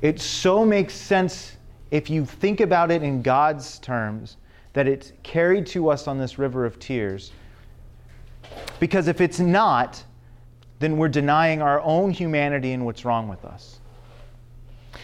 It 0.00 0.20
so 0.20 0.64
makes 0.64 0.94
sense 0.94 1.56
if 1.90 2.10
you 2.10 2.24
think 2.24 2.60
about 2.60 2.90
it 2.90 3.02
in 3.02 3.22
God's 3.22 3.78
terms 3.78 4.36
that 4.72 4.88
it's 4.88 5.12
carried 5.22 5.66
to 5.68 5.88
us 5.90 6.08
on 6.08 6.18
this 6.18 6.38
river 6.38 6.64
of 6.64 6.78
tears. 6.78 7.30
Because 8.80 9.06
if 9.06 9.20
it's 9.20 9.38
not, 9.38 10.02
then 10.82 10.96
we're 10.96 11.08
denying 11.08 11.62
our 11.62 11.80
own 11.80 12.10
humanity 12.10 12.72
and 12.72 12.84
what's 12.84 13.04
wrong 13.04 13.28
with 13.28 13.44
us. 13.44 13.78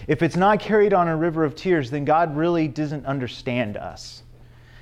If 0.07 0.23
it's 0.23 0.37
not 0.37 0.61
carried 0.61 0.93
on 0.93 1.09
a 1.09 1.17
river 1.17 1.45
of 1.45 1.55
tears, 1.55 1.91
then 1.91 2.05
God 2.05 2.37
really 2.37 2.69
doesn't 2.69 3.07
understand 3.07 3.77
us. 3.77 4.23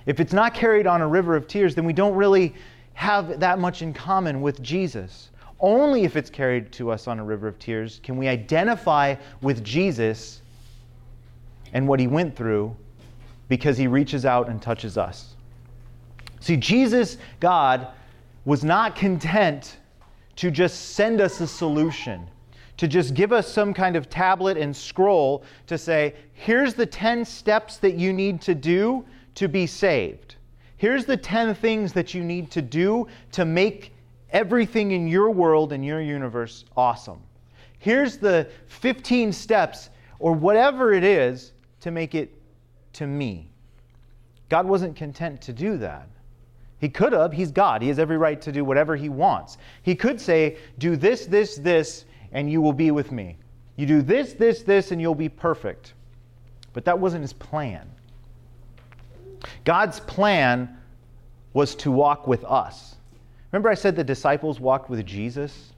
If 0.07 0.21
it's 0.21 0.33
not 0.33 0.55
carried 0.55 0.87
on 0.87 1.01
a 1.01 1.09
river 1.09 1.35
of 1.35 1.49
tears, 1.49 1.75
then 1.75 1.85
we 1.85 1.93
don't 1.93 2.15
really 2.15 2.55
have 2.95 3.41
that 3.41 3.59
much 3.59 3.83
in 3.83 3.93
common 3.93 4.41
with 4.41 4.63
Jesus. 4.63 5.31
Only 5.59 6.05
if 6.05 6.17
it's 6.17 6.31
carried 6.31 6.71
to 6.73 6.91
us 6.91 7.09
on 7.09 7.19
a 7.19 7.25
river 7.25 7.49
of 7.49 7.59
tears 7.59 8.01
can 8.03 8.17
we 8.17 8.29
identify 8.29 9.17
with 9.43 9.65
Jesus 9.65 10.43
and 11.73 11.89
what 11.89 11.99
he 11.99 12.07
went 12.07 12.37
through 12.37 12.77
because 13.49 13.77
he 13.77 13.87
reaches 13.87 14.25
out 14.25 14.49
and 14.49 14.61
touches 14.61 14.97
us. 14.97 15.35
See, 16.41 16.57
Jesus, 16.57 17.19
God, 17.41 17.89
was 18.45 18.63
not 18.63 18.95
content 18.95 19.79
to 20.37 20.51
just 20.51 20.95
send 20.95 21.21
us 21.21 21.41
a 21.41 21.47
solution, 21.47 22.29
to 22.77 22.87
just 22.87 23.15
give 23.15 23.33
us 23.33 23.51
some 23.51 23.73
kind 23.73 23.97
of 23.97 24.09
tablet 24.09 24.57
and 24.57 24.77
scroll 24.77 25.43
to 25.67 25.79
say, 25.79 26.15
here's 26.35 26.75
the 26.75 26.87
10 26.87 27.25
steps 27.25 27.79
that 27.79 27.95
you 27.95 28.13
need 28.13 28.41
to 28.43 28.55
do 28.55 29.05
to 29.35 29.49
be 29.49 29.67
saved. 29.67 30.37
Here's 30.77 31.07
the 31.07 31.17
10 31.17 31.55
things 31.55 31.93
that 31.95 32.13
you 32.13 32.23
need 32.23 32.51
to 32.51 32.61
do 32.61 33.09
to 33.33 33.45
make 33.45 33.95
everything 34.31 34.91
in 34.93 35.09
your 35.09 35.31
world 35.31 35.73
and 35.73 35.85
your 35.85 36.01
universe 36.03 36.65
awesome. 36.77 37.21
Here's 37.79 38.19
the 38.19 38.49
15 38.67 39.33
steps, 39.33 39.91
or 40.19 40.33
whatever 40.33 40.93
it 40.93 41.05
is, 41.05 41.53
to 41.81 41.91
make 41.91 42.15
it 42.15 42.35
to 42.95 43.07
me. 43.07 43.49
God 44.49 44.67
wasn't 44.67 44.97
content 44.97 45.41
to 45.43 45.53
do 45.53 45.77
that. 45.79 46.09
He 46.87 46.91
could 46.91 47.13
have. 47.15 47.33
He's 47.33 47.51
God. 47.51 47.83
He 47.83 47.89
has 47.89 47.99
every 47.99 48.17
right 48.17 48.41
to 48.41 48.53
do 48.53 48.65
whatever 48.65 48.95
he 48.95 49.09
wants. 49.09 49.59
He 49.83 49.97
could 49.97 50.21
say, 50.21 50.57
Do 50.79 50.95
this, 50.95 51.27
this, 51.27 51.57
this, 51.57 52.05
and 52.31 52.49
you 52.49 52.61
will 52.61 52.73
be 52.73 52.93
with 52.93 53.11
me. 53.11 53.39
You 53.75 53.87
do 53.87 54.03
this, 54.03 54.35
this, 54.35 54.63
this, 54.63 54.93
and 54.93 55.01
you'll 55.01 55.17
be 55.17 55.29
perfect. 55.29 55.95
But 56.75 56.85
that 56.85 56.97
wasn't 56.97 57.23
his 57.23 57.33
plan. 57.33 57.91
God's 59.65 59.99
plan 59.99 60.79
was 61.55 61.75
to 61.75 61.91
walk 61.91 62.29
with 62.29 62.45
us. 62.45 62.95
Remember, 63.51 63.69
I 63.69 63.75
said 63.75 63.97
the 63.97 64.05
disciples 64.05 64.61
walked 64.61 64.89
with 64.89 65.05
Jesus? 65.05 65.73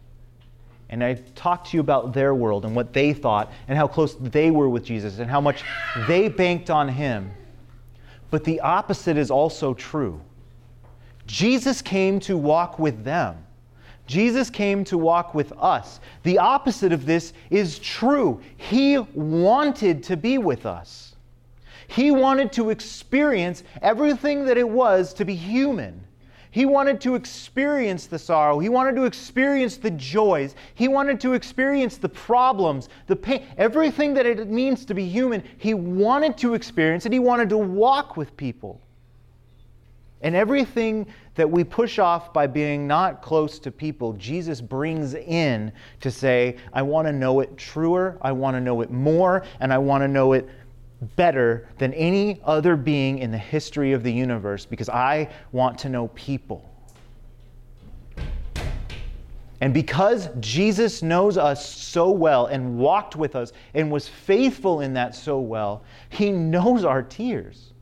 And 0.90 1.02
I 1.02 1.14
talked 1.34 1.70
to 1.70 1.78
you 1.78 1.80
about 1.80 2.12
their 2.12 2.34
world 2.34 2.66
and 2.66 2.76
what 2.76 2.92
they 2.92 3.14
thought 3.14 3.50
and 3.66 3.78
how 3.78 3.88
close 3.88 4.14
they 4.16 4.50
were 4.50 4.68
with 4.68 4.84
Jesus 4.84 5.20
and 5.20 5.30
how 5.30 5.40
much 5.40 5.64
they 6.06 6.28
banked 6.28 6.68
on 6.68 6.86
him. 6.86 7.32
But 8.30 8.44
the 8.44 8.60
opposite 8.60 9.16
is 9.16 9.30
also 9.30 9.72
true. 9.72 10.20
Jesus 11.28 11.82
came 11.82 12.18
to 12.20 12.38
walk 12.38 12.78
with 12.78 13.04
them. 13.04 13.36
Jesus 14.06 14.48
came 14.48 14.82
to 14.84 14.96
walk 14.96 15.34
with 15.34 15.52
us. 15.52 16.00
The 16.22 16.38
opposite 16.38 16.90
of 16.90 17.04
this 17.04 17.34
is 17.50 17.78
true. 17.78 18.40
He 18.56 18.96
wanted 18.96 20.02
to 20.04 20.16
be 20.16 20.38
with 20.38 20.64
us. 20.64 21.14
He 21.86 22.10
wanted 22.10 22.50
to 22.52 22.70
experience 22.70 23.62
everything 23.82 24.46
that 24.46 24.56
it 24.56 24.68
was 24.68 25.12
to 25.14 25.26
be 25.26 25.34
human. 25.34 26.02
He 26.50 26.64
wanted 26.64 26.98
to 27.02 27.14
experience 27.14 28.06
the 28.06 28.18
sorrow. 28.18 28.58
He 28.58 28.70
wanted 28.70 28.96
to 28.96 29.04
experience 29.04 29.76
the 29.76 29.90
joys. 29.90 30.54
He 30.74 30.88
wanted 30.88 31.20
to 31.20 31.34
experience 31.34 31.98
the 31.98 32.08
problems, 32.08 32.88
the 33.06 33.16
pain, 33.16 33.46
everything 33.58 34.14
that 34.14 34.24
it 34.24 34.48
means 34.48 34.86
to 34.86 34.94
be 34.94 35.06
human. 35.06 35.44
He 35.58 35.74
wanted 35.74 36.38
to 36.38 36.54
experience 36.54 37.04
it. 37.04 37.12
He 37.12 37.18
wanted 37.18 37.50
to 37.50 37.58
walk 37.58 38.16
with 38.16 38.34
people. 38.38 38.80
And 40.22 40.34
everything 40.34 41.06
that 41.36 41.48
we 41.48 41.62
push 41.62 41.98
off 41.98 42.32
by 42.32 42.46
being 42.46 42.86
not 42.86 43.22
close 43.22 43.58
to 43.60 43.70
people, 43.70 44.14
Jesus 44.14 44.60
brings 44.60 45.14
in 45.14 45.72
to 46.00 46.10
say, 46.10 46.56
I 46.72 46.82
want 46.82 47.06
to 47.06 47.12
know 47.12 47.40
it 47.40 47.56
truer, 47.56 48.18
I 48.22 48.32
want 48.32 48.56
to 48.56 48.60
know 48.60 48.80
it 48.80 48.90
more, 48.90 49.44
and 49.60 49.72
I 49.72 49.78
want 49.78 50.02
to 50.02 50.08
know 50.08 50.32
it 50.32 50.48
better 51.14 51.68
than 51.78 51.94
any 51.94 52.40
other 52.44 52.74
being 52.74 53.20
in 53.20 53.30
the 53.30 53.38
history 53.38 53.92
of 53.92 54.02
the 54.02 54.12
universe 54.12 54.66
because 54.66 54.88
I 54.88 55.30
want 55.52 55.78
to 55.78 55.88
know 55.88 56.08
people. 56.08 56.68
And 59.60 59.74
because 59.74 60.28
Jesus 60.38 61.02
knows 61.02 61.36
us 61.36 61.68
so 61.68 62.10
well 62.10 62.46
and 62.46 62.78
walked 62.78 63.16
with 63.16 63.34
us 63.34 63.52
and 63.74 63.90
was 63.90 64.08
faithful 64.08 64.80
in 64.80 64.94
that 64.94 65.14
so 65.14 65.40
well, 65.40 65.82
he 66.10 66.30
knows 66.30 66.84
our 66.84 67.02
tears. 67.02 67.72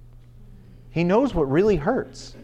He 0.97 1.05
knows 1.05 1.35
what 1.35 1.51
really 1.51 1.77
hurts. 1.77 2.35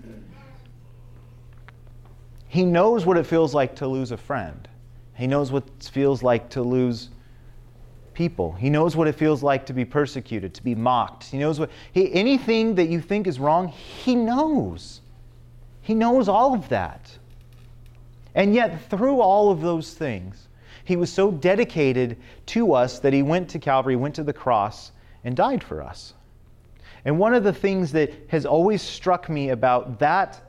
He 2.49 2.67
knows 2.67 3.07
what 3.07 3.17
it 3.17 3.25
feels 3.25 3.55
like 3.55 3.75
to 3.77 3.89
lose 3.89 4.13
a 4.13 4.19
friend. 4.19 4.69
He 5.15 5.27
knows 5.27 5.51
what 5.51 5.67
it 5.67 5.91
feels 5.91 6.23
like 6.23 6.51
to 6.51 6.61
lose 6.61 7.09
people. 8.13 8.53
He 8.53 8.69
knows 8.69 8.95
what 8.95 9.09
it 9.09 9.15
feels 9.15 9.43
like 9.43 9.65
to 9.65 9.73
be 9.73 9.87
persecuted, 9.87 10.53
to 10.53 10.63
be 10.63 10.75
mocked. 10.75 11.25
He 11.31 11.39
knows 11.39 11.59
what 11.59 11.71
he, 11.93 12.13
anything 12.13 12.75
that 12.75 12.91
you 12.91 13.01
think 13.01 13.27
is 13.27 13.41
wrong, 13.41 13.69
he 13.69 14.15
knows. 14.15 15.01
He 15.81 15.95
knows 15.95 16.29
all 16.29 16.53
of 16.53 16.69
that. 16.69 17.11
And 18.35 18.55
yet, 18.55 18.87
through 18.91 19.23
all 19.23 19.51
of 19.51 19.63
those 19.63 19.95
things, 19.95 20.49
he 20.85 20.97
was 20.97 21.11
so 21.11 21.31
dedicated 21.31 22.19
to 22.49 22.75
us 22.75 22.99
that 22.99 23.15
he 23.15 23.23
went 23.23 23.49
to 23.49 23.59
Calvary, 23.59 23.97
went 23.97 24.15
to 24.17 24.23
the 24.23 24.35
cross, 24.35 24.93
and 25.25 25.35
died 25.35 25.65
for 25.65 25.81
us. 25.81 26.13
And 27.05 27.19
one 27.19 27.35
of 27.35 27.45
the 27.45 27.53
things 27.53 27.93
that 27.93 28.13
has 28.29 28.47
always 28.47 28.81
struck 28.81 29.29
me 29.29 29.51
about 29.51 29.99
that 29.99 30.41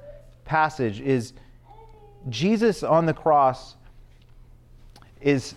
passage 0.45 1.01
is 1.01 1.33
Jesus 2.29 2.83
on 2.83 3.05
the 3.05 3.13
cross 3.13 3.75
is 5.21 5.55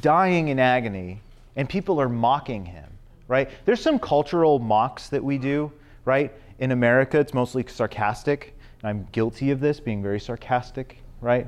dying 0.00 0.48
in 0.48 0.58
agony, 0.58 1.20
and 1.56 1.68
people 1.68 2.00
are 2.00 2.08
mocking 2.08 2.64
him, 2.64 2.90
right? 3.28 3.48
There's 3.64 3.80
some 3.80 3.98
cultural 3.98 4.58
mocks 4.58 5.08
that 5.10 5.22
we 5.22 5.38
do, 5.38 5.70
right? 6.04 6.32
In 6.58 6.72
America, 6.72 7.20
it's 7.20 7.34
mostly 7.34 7.64
sarcastic. 7.68 8.58
I'm 8.82 9.06
guilty 9.12 9.50
of 9.50 9.60
this, 9.60 9.80
being 9.80 10.02
very 10.02 10.18
sarcastic, 10.18 10.98
right? 11.20 11.46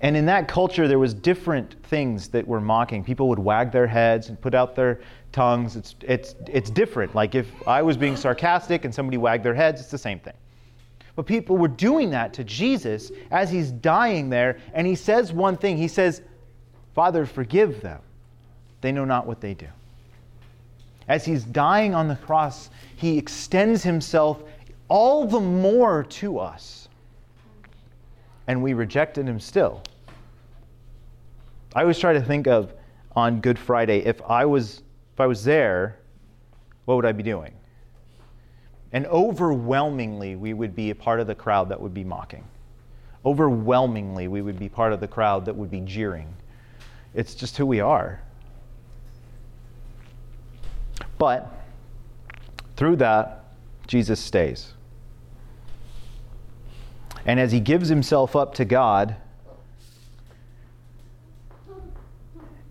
And 0.00 0.16
in 0.16 0.26
that 0.26 0.46
culture, 0.46 0.86
there 0.86 0.98
was 0.98 1.12
different 1.12 1.74
things 1.84 2.28
that 2.28 2.46
were 2.46 2.60
mocking. 2.60 3.02
People 3.02 3.28
would 3.28 3.38
wag 3.38 3.72
their 3.72 3.86
heads 3.86 4.28
and 4.28 4.40
put 4.40 4.54
out 4.54 4.76
their 4.76 5.00
tongues. 5.32 5.74
It's, 5.74 5.96
it's, 6.02 6.34
it's 6.46 6.70
different. 6.70 7.14
Like 7.14 7.34
if 7.34 7.48
I 7.66 7.82
was 7.82 7.96
being 7.96 8.16
sarcastic 8.16 8.84
and 8.84 8.94
somebody 8.94 9.16
wagged 9.16 9.44
their 9.44 9.54
heads, 9.54 9.80
it's 9.80 9.90
the 9.90 9.98
same 9.98 10.20
thing. 10.20 10.34
But 11.16 11.26
people 11.26 11.56
were 11.56 11.66
doing 11.66 12.10
that 12.10 12.32
to 12.34 12.44
Jesus 12.44 13.10
as 13.32 13.50
he's 13.50 13.72
dying 13.72 14.30
there, 14.30 14.58
and 14.72 14.86
he 14.86 14.94
says 14.94 15.32
one 15.32 15.56
thing. 15.56 15.76
He 15.76 15.88
says, 15.88 16.22
Father, 16.94 17.26
forgive 17.26 17.80
them. 17.80 18.00
They 18.82 18.92
know 18.92 19.04
not 19.04 19.26
what 19.26 19.40
they 19.40 19.54
do. 19.54 19.66
As 21.08 21.24
he's 21.24 21.42
dying 21.42 21.92
on 21.92 22.06
the 22.06 22.14
cross, 22.14 22.70
he 22.94 23.18
extends 23.18 23.82
himself 23.82 24.42
all 24.86 25.26
the 25.26 25.40
more 25.40 26.04
to 26.04 26.38
us. 26.38 26.87
And 28.48 28.62
we 28.62 28.72
rejected 28.72 29.28
him 29.28 29.38
still. 29.38 29.82
I 31.74 31.82
always 31.82 31.98
try 31.98 32.14
to 32.14 32.20
think 32.20 32.48
of 32.48 32.72
on 33.14 33.40
Good 33.40 33.58
Friday 33.58 33.98
if 33.98 34.20
I 34.22 34.44
was 34.46 34.82
if 35.12 35.20
I 35.20 35.26
was 35.26 35.44
there, 35.44 35.98
what 36.86 36.94
would 36.96 37.04
I 37.04 37.12
be 37.12 37.22
doing? 37.22 37.52
And 38.92 39.04
overwhelmingly, 39.06 40.36
we 40.36 40.54
would 40.54 40.74
be 40.74 40.90
a 40.90 40.94
part 40.94 41.20
of 41.20 41.26
the 41.26 41.34
crowd 41.34 41.68
that 41.68 41.80
would 41.80 41.92
be 41.92 42.04
mocking. 42.04 42.44
Overwhelmingly, 43.26 44.28
we 44.28 44.40
would 44.40 44.58
be 44.58 44.68
part 44.68 44.92
of 44.92 45.00
the 45.00 45.08
crowd 45.08 45.44
that 45.44 45.54
would 45.54 45.70
be 45.70 45.80
jeering. 45.80 46.32
It's 47.14 47.34
just 47.34 47.56
who 47.56 47.66
we 47.66 47.80
are. 47.80 48.22
But 51.18 51.52
through 52.76 52.96
that, 52.96 53.44
Jesus 53.88 54.20
stays. 54.20 54.72
And 57.28 57.38
as 57.38 57.52
he 57.52 57.60
gives 57.60 57.90
himself 57.90 58.34
up 58.34 58.54
to 58.54 58.64
God, 58.64 59.14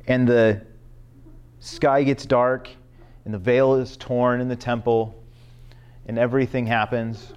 and 0.07 0.27
the 0.27 0.63
sky 1.59 2.01
gets 2.01 2.25
dark, 2.25 2.67
and 3.23 3.31
the 3.31 3.37
veil 3.37 3.75
is 3.75 3.97
torn 3.97 4.41
in 4.41 4.47
the 4.47 4.55
temple, 4.55 5.23
and 6.07 6.17
everything 6.17 6.65
happens, 6.65 7.33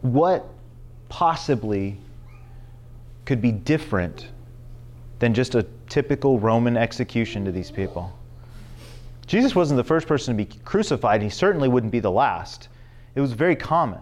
what 0.00 0.44
possibly 1.08 1.96
could 3.26 3.40
be 3.40 3.52
different 3.52 4.30
than 5.20 5.34
just 5.34 5.54
a 5.54 5.64
typical 5.88 6.40
Roman 6.40 6.76
execution 6.76 7.44
to 7.44 7.52
these 7.52 7.70
people? 7.70 8.12
Jesus 9.28 9.54
wasn't 9.54 9.76
the 9.76 9.84
first 9.84 10.08
person 10.08 10.36
to 10.36 10.44
be 10.44 10.52
crucified, 10.64 11.20
and 11.20 11.30
he 11.30 11.30
certainly 11.30 11.68
wouldn't 11.68 11.92
be 11.92 12.00
the 12.00 12.10
last. 12.10 12.70
It 13.14 13.20
was 13.20 13.32
very 13.32 13.54
common. 13.54 14.00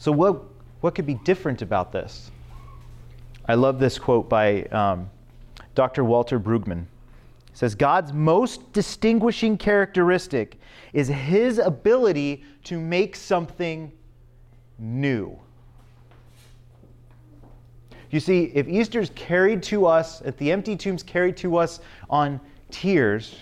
So, 0.00 0.10
what, 0.12 0.44
what 0.80 0.94
could 0.94 1.04
be 1.04 1.12
different 1.12 1.60
about 1.60 1.92
this? 1.92 2.30
I 3.46 3.52
love 3.52 3.78
this 3.78 3.98
quote 3.98 4.30
by 4.30 4.62
um, 4.64 5.10
Dr. 5.74 6.04
Walter 6.04 6.40
Brueggemann. 6.40 6.86
Says, 7.52 7.74
God's 7.74 8.10
most 8.14 8.72
distinguishing 8.72 9.58
characteristic 9.58 10.58
is 10.94 11.08
his 11.08 11.58
ability 11.58 12.44
to 12.64 12.80
make 12.80 13.14
something 13.14 13.92
new. 14.78 15.38
You 18.10 18.20
see, 18.20 18.44
if 18.54 18.68
Easter's 18.68 19.10
carried 19.14 19.62
to 19.64 19.84
us, 19.84 20.22
if 20.22 20.34
the 20.38 20.50
empty 20.50 20.76
tombs 20.76 21.02
carried 21.02 21.36
to 21.38 21.58
us 21.58 21.80
on 22.08 22.40
tears, 22.70 23.36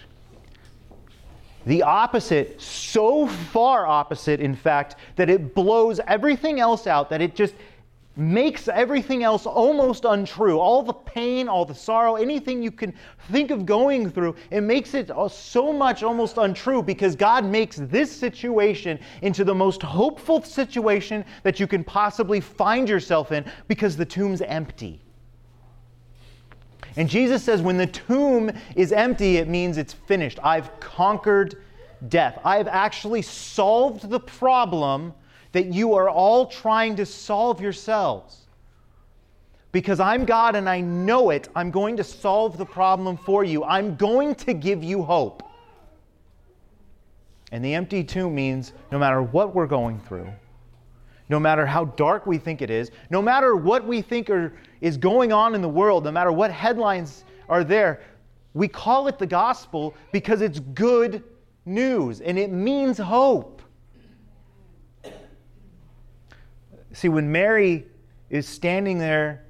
the 1.66 1.82
opposite, 1.82 2.60
so 2.60 3.26
far 3.26 3.86
opposite, 3.86 4.40
in 4.40 4.54
fact, 4.54 4.96
that 5.16 5.28
it 5.28 5.54
blows 5.54 6.00
everything 6.06 6.60
else 6.60 6.86
out, 6.86 7.10
that 7.10 7.20
it 7.20 7.34
just 7.34 7.54
makes 8.18 8.66
everything 8.66 9.22
else 9.22 9.46
almost 9.46 10.04
untrue. 10.04 10.58
All 10.58 10.82
the 10.82 10.92
pain, 10.92 11.48
all 11.48 11.64
the 11.64 11.74
sorrow, 11.74 12.16
anything 12.16 12.62
you 12.62 12.72
can 12.72 12.92
think 13.30 13.52
of 13.52 13.64
going 13.64 14.10
through, 14.10 14.34
it 14.50 14.62
makes 14.62 14.94
it 14.94 15.10
so 15.30 15.72
much 15.72 16.02
almost 16.02 16.36
untrue 16.36 16.82
because 16.82 17.14
God 17.14 17.44
makes 17.44 17.76
this 17.76 18.10
situation 18.10 18.98
into 19.22 19.44
the 19.44 19.54
most 19.54 19.82
hopeful 19.82 20.42
situation 20.42 21.24
that 21.44 21.60
you 21.60 21.68
can 21.68 21.84
possibly 21.84 22.40
find 22.40 22.88
yourself 22.88 23.30
in 23.30 23.44
because 23.68 23.96
the 23.96 24.06
tomb's 24.06 24.42
empty. 24.42 25.00
And 26.98 27.08
Jesus 27.08 27.44
says, 27.44 27.62
when 27.62 27.76
the 27.76 27.86
tomb 27.86 28.50
is 28.74 28.90
empty, 28.90 29.36
it 29.36 29.46
means 29.46 29.78
it's 29.78 29.92
finished. 29.92 30.40
I've 30.42 30.80
conquered 30.80 31.62
death. 32.08 32.40
I've 32.44 32.66
actually 32.66 33.22
solved 33.22 34.10
the 34.10 34.18
problem 34.18 35.14
that 35.52 35.66
you 35.66 35.94
are 35.94 36.10
all 36.10 36.46
trying 36.46 36.96
to 36.96 37.06
solve 37.06 37.60
yourselves. 37.60 38.46
Because 39.70 40.00
I'm 40.00 40.24
God 40.24 40.56
and 40.56 40.68
I 40.68 40.80
know 40.80 41.30
it, 41.30 41.48
I'm 41.54 41.70
going 41.70 41.96
to 41.98 42.04
solve 42.04 42.58
the 42.58 42.66
problem 42.66 43.16
for 43.16 43.44
you. 43.44 43.62
I'm 43.62 43.94
going 43.94 44.34
to 44.34 44.52
give 44.52 44.82
you 44.82 45.04
hope. 45.04 45.44
And 47.52 47.64
the 47.64 47.74
empty 47.74 48.02
tomb 48.02 48.34
means 48.34 48.72
no 48.90 48.98
matter 48.98 49.22
what 49.22 49.54
we're 49.54 49.68
going 49.68 50.00
through, 50.00 50.32
no 51.28 51.38
matter 51.38 51.66
how 51.66 51.84
dark 51.84 52.26
we 52.26 52.38
think 52.38 52.62
it 52.62 52.70
is, 52.70 52.90
no 53.10 53.20
matter 53.20 53.56
what 53.56 53.86
we 53.86 54.00
think 54.02 54.30
are, 54.30 54.54
is 54.80 54.96
going 54.96 55.32
on 55.32 55.54
in 55.54 55.62
the 55.62 55.68
world, 55.68 56.04
no 56.04 56.10
matter 56.10 56.32
what 56.32 56.50
headlines 56.50 57.24
are 57.48 57.64
there, 57.64 58.00
we 58.54 58.68
call 58.68 59.08
it 59.08 59.18
the 59.18 59.26
gospel 59.26 59.94
because 60.12 60.40
it's 60.40 60.60
good 60.60 61.22
news 61.64 62.20
and 62.20 62.38
it 62.38 62.50
means 62.50 62.98
hope. 62.98 63.62
See, 66.92 67.08
when 67.08 67.30
Mary 67.30 67.86
is 68.30 68.48
standing 68.48 68.98
there 68.98 69.44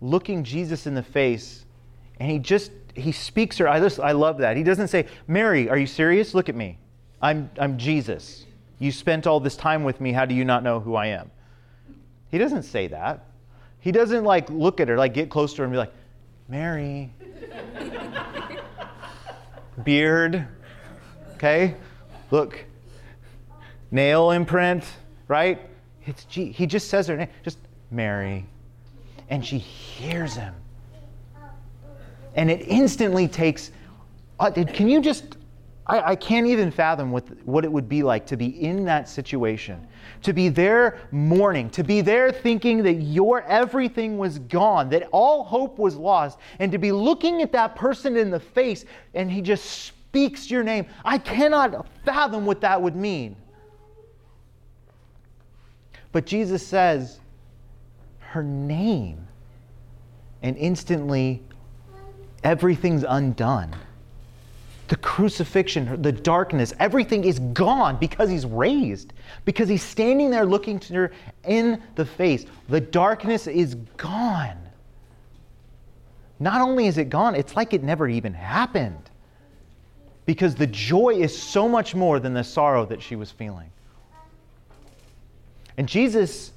looking 0.00 0.44
Jesus 0.44 0.86
in 0.86 0.94
the 0.94 1.02
face, 1.02 1.64
and 2.20 2.30
he 2.30 2.38
just 2.38 2.70
he 2.94 3.10
speaks 3.10 3.58
her. 3.58 3.68
I 3.68 3.80
just 3.80 3.98
I 3.98 4.12
love 4.12 4.38
that. 4.38 4.56
He 4.56 4.62
doesn't 4.62 4.88
say, 4.88 5.06
"Mary, 5.26 5.68
are 5.68 5.76
you 5.76 5.86
serious? 5.86 6.34
Look 6.34 6.48
at 6.48 6.54
me. 6.54 6.78
I'm 7.20 7.50
I'm 7.58 7.76
Jesus." 7.78 8.46
You 8.78 8.92
spent 8.92 9.26
all 9.26 9.40
this 9.40 9.56
time 9.56 9.84
with 9.84 10.00
me. 10.00 10.12
How 10.12 10.24
do 10.24 10.34
you 10.34 10.44
not 10.44 10.62
know 10.62 10.80
who 10.80 10.94
I 10.94 11.06
am? 11.06 11.30
He 12.30 12.38
doesn't 12.38 12.64
say 12.64 12.88
that. 12.88 13.26
He 13.80 13.92
doesn't 13.92 14.24
like 14.24 14.48
look 14.50 14.80
at 14.80 14.88
her, 14.88 14.96
like 14.96 15.14
get 15.14 15.30
close 15.30 15.52
to 15.54 15.58
her 15.58 15.64
and 15.64 15.72
be 15.72 15.78
like, 15.78 15.92
Mary. 16.48 17.12
Beard. 19.84 20.46
Okay? 21.34 21.74
Look. 22.30 22.64
Nail 23.90 24.32
imprint, 24.32 24.84
right? 25.28 25.60
It's 26.06 26.24
G. 26.24 26.50
He 26.50 26.66
just 26.66 26.88
says 26.88 27.06
her 27.06 27.16
name, 27.16 27.28
just 27.42 27.58
Mary. 27.90 28.44
And 29.30 29.44
she 29.44 29.58
hears 29.58 30.34
him. 30.34 30.54
And 32.34 32.50
it 32.50 32.66
instantly 32.66 33.28
takes. 33.28 33.70
Uh, 34.40 34.50
can 34.50 34.88
you 34.88 35.00
just 35.00 35.36
I, 35.86 36.12
I, 36.12 36.16
can't 36.16 36.46
even 36.46 36.70
fathom 36.70 37.10
what, 37.10 37.24
what 37.44 37.64
it 37.64 37.70
would 37.70 37.88
be 37.88 38.02
like 38.02 38.26
to 38.26 38.36
be 38.36 38.46
in 38.62 38.86
that 38.86 39.06
situation, 39.06 39.86
to 40.22 40.32
be 40.32 40.48
there 40.48 40.98
mourning, 41.10 41.68
to 41.70 41.84
be 41.84 42.00
there 42.00 42.32
thinking 42.32 42.82
that 42.84 42.94
your 42.94 43.42
everything 43.42 44.16
was 44.16 44.38
gone, 44.38 44.88
that 44.90 45.08
all 45.12 45.44
hope 45.44 45.78
was 45.78 45.96
lost, 45.96 46.38
and 46.58 46.72
to 46.72 46.78
be 46.78 46.90
looking 46.90 47.42
at 47.42 47.52
that 47.52 47.76
person 47.76 48.16
in 48.16 48.30
the 48.30 48.40
face 48.40 48.86
and 49.12 49.30
he 49.30 49.42
just 49.42 49.64
speaks 49.64 50.50
your 50.50 50.64
name. 50.64 50.86
I 51.04 51.18
cannot 51.18 51.86
fathom 52.04 52.46
what 52.46 52.62
that 52.62 52.80
would 52.80 52.96
mean. 52.96 53.36
But 56.12 56.24
Jesus 56.24 56.66
says 56.66 57.20
her 58.20 58.42
name, 58.42 59.26
and 60.42 60.56
instantly 60.56 61.42
everything's 62.42 63.04
undone 63.06 63.74
the 64.88 64.96
crucifixion, 64.96 66.02
the 66.02 66.12
darkness, 66.12 66.74
everything 66.78 67.24
is 67.24 67.38
gone 67.38 67.96
because 67.98 68.28
he's 68.28 68.44
raised, 68.44 69.12
because 69.44 69.68
he's 69.68 69.82
standing 69.82 70.30
there 70.30 70.44
looking 70.44 70.78
to 70.78 70.94
her 70.94 71.12
in 71.44 71.82
the 71.94 72.04
face. 72.04 72.44
The 72.68 72.80
darkness 72.80 73.46
is 73.46 73.76
gone. 73.96 74.58
Not 76.38 76.60
only 76.60 76.86
is 76.86 76.98
it 76.98 77.08
gone, 77.08 77.34
it's 77.34 77.56
like 77.56 77.72
it 77.72 77.82
never 77.82 78.08
even 78.08 78.34
happened 78.34 79.10
because 80.26 80.54
the 80.54 80.66
joy 80.66 81.14
is 81.14 81.36
so 81.36 81.68
much 81.68 81.94
more 81.94 82.18
than 82.18 82.34
the 82.34 82.44
sorrow 82.44 82.84
that 82.86 83.02
she 83.02 83.16
was 83.16 83.30
feeling. 83.30 83.70
And 85.76 85.88
Jesus, 85.88 86.52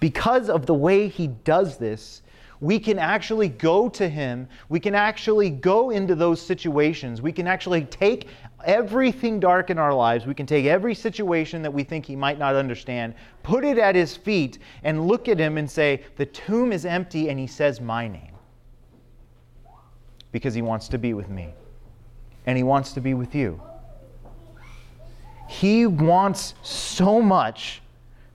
because 0.00 0.48
of 0.48 0.66
the 0.66 0.74
way 0.74 1.08
he 1.08 1.28
does 1.28 1.78
this, 1.78 2.22
we 2.60 2.78
can 2.78 2.98
actually 2.98 3.48
go 3.48 3.88
to 3.90 4.08
Him. 4.08 4.48
We 4.68 4.80
can 4.80 4.94
actually 4.94 5.50
go 5.50 5.90
into 5.90 6.14
those 6.14 6.40
situations. 6.40 7.20
We 7.20 7.32
can 7.32 7.46
actually 7.46 7.84
take 7.84 8.28
everything 8.64 9.40
dark 9.40 9.70
in 9.70 9.78
our 9.78 9.92
lives. 9.92 10.26
We 10.26 10.34
can 10.34 10.46
take 10.46 10.66
every 10.66 10.94
situation 10.94 11.62
that 11.62 11.72
we 11.72 11.84
think 11.84 12.06
He 12.06 12.16
might 12.16 12.38
not 12.38 12.54
understand, 12.54 13.14
put 13.42 13.64
it 13.64 13.78
at 13.78 13.94
His 13.94 14.16
feet, 14.16 14.58
and 14.82 15.06
look 15.06 15.28
at 15.28 15.38
Him 15.38 15.58
and 15.58 15.70
say, 15.70 16.04
The 16.16 16.26
tomb 16.26 16.72
is 16.72 16.84
empty, 16.84 17.28
and 17.28 17.38
He 17.38 17.46
says 17.46 17.80
my 17.80 18.08
name. 18.08 18.32
Because 20.32 20.54
He 20.54 20.62
wants 20.62 20.88
to 20.88 20.98
be 20.98 21.14
with 21.14 21.28
me, 21.28 21.54
and 22.46 22.56
He 22.56 22.62
wants 22.64 22.92
to 22.92 23.00
be 23.00 23.14
with 23.14 23.34
you. 23.34 23.60
He 25.48 25.86
wants 25.86 26.54
so 26.62 27.20
much 27.20 27.82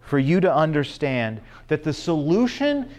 for 0.01 0.19
you 0.19 0.39
to 0.39 0.53
understand 0.53 1.41
that 1.67 1.83
the 1.83 1.93
solution 1.93 2.89